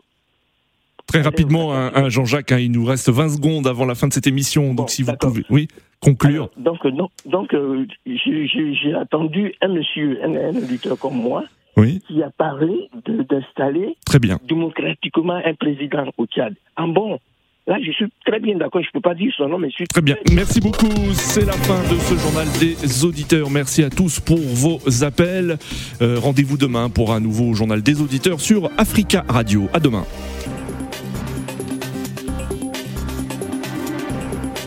Très 1.08 1.22
rapidement, 1.22 1.74
un, 1.74 2.10
Jean-Jacques, 2.10 2.52
hein, 2.52 2.60
il 2.60 2.72
nous 2.72 2.84
reste 2.84 3.10
20 3.10 3.30
secondes 3.30 3.66
avant 3.66 3.86
la 3.86 3.96
fin 3.96 4.08
de 4.08 4.14
cette 4.14 4.28
émission, 4.28 4.74
donc 4.74 4.90
si 4.90 5.04
vous 5.04 5.14
pouvez, 5.18 5.44
oui, 5.50 5.70
conclure. 6.02 6.50
donc, 6.58 6.84
non, 6.84 7.10
donc 7.26 7.54
euh, 7.54 7.86
j'ai 8.06 8.94
attendu 8.94 9.54
un 9.62 9.70
monsieur, 9.70 10.20
un, 10.24 10.36
un 10.36 10.56
auditeur 10.58 11.00
comme 11.00 11.16
moi, 11.16 11.46
oui. 11.78 12.02
qui 12.08 12.22
a 12.22 12.30
parlé 12.30 12.90
d'installer 13.06 13.96
démocratiquement 14.48 15.40
un 15.44 15.54
président 15.54 16.12
au 16.18 16.26
Tchad. 16.26 16.56
En 16.76 16.90
bon, 16.90 17.20
Là, 17.68 17.76
je 17.86 17.92
suis 17.92 18.06
très 18.26 18.40
bien 18.40 18.56
d'accord. 18.56 18.82
Je 18.82 18.88
ne 18.88 18.92
peux 18.94 19.02
pas 19.02 19.14
dire 19.14 19.30
son 19.36 19.50
nom, 19.50 19.60
mais 19.60 19.70
je 19.70 19.76
suis 19.76 19.88
très 19.88 20.02
bien. 20.02 20.16
Merci 20.32 20.62
beaucoup. 20.62 20.88
C'est 21.12 21.46
la 21.46 21.52
fin 21.52 21.82
de 21.94 22.00
ce 22.00 22.16
journal 22.16 22.48
des 22.62 23.04
auditeurs. 23.04 23.50
Merci 23.50 23.84
à 23.84 23.90
tous 23.90 24.22
pour 24.22 24.40
vos 24.40 24.80
appels. 25.04 25.58
Euh, 26.02 26.18
rendez-vous 26.18 26.58
demain 26.58 26.90
pour 26.90 27.12
un 27.12 27.20
nouveau 27.20 27.54
journal 27.54 27.84
des 27.84 28.02
auditeurs 28.02 28.40
sur 28.40 28.70
Africa 28.78 29.26
Radio. 29.28 29.68
À 29.74 29.82
demain. 29.82 30.06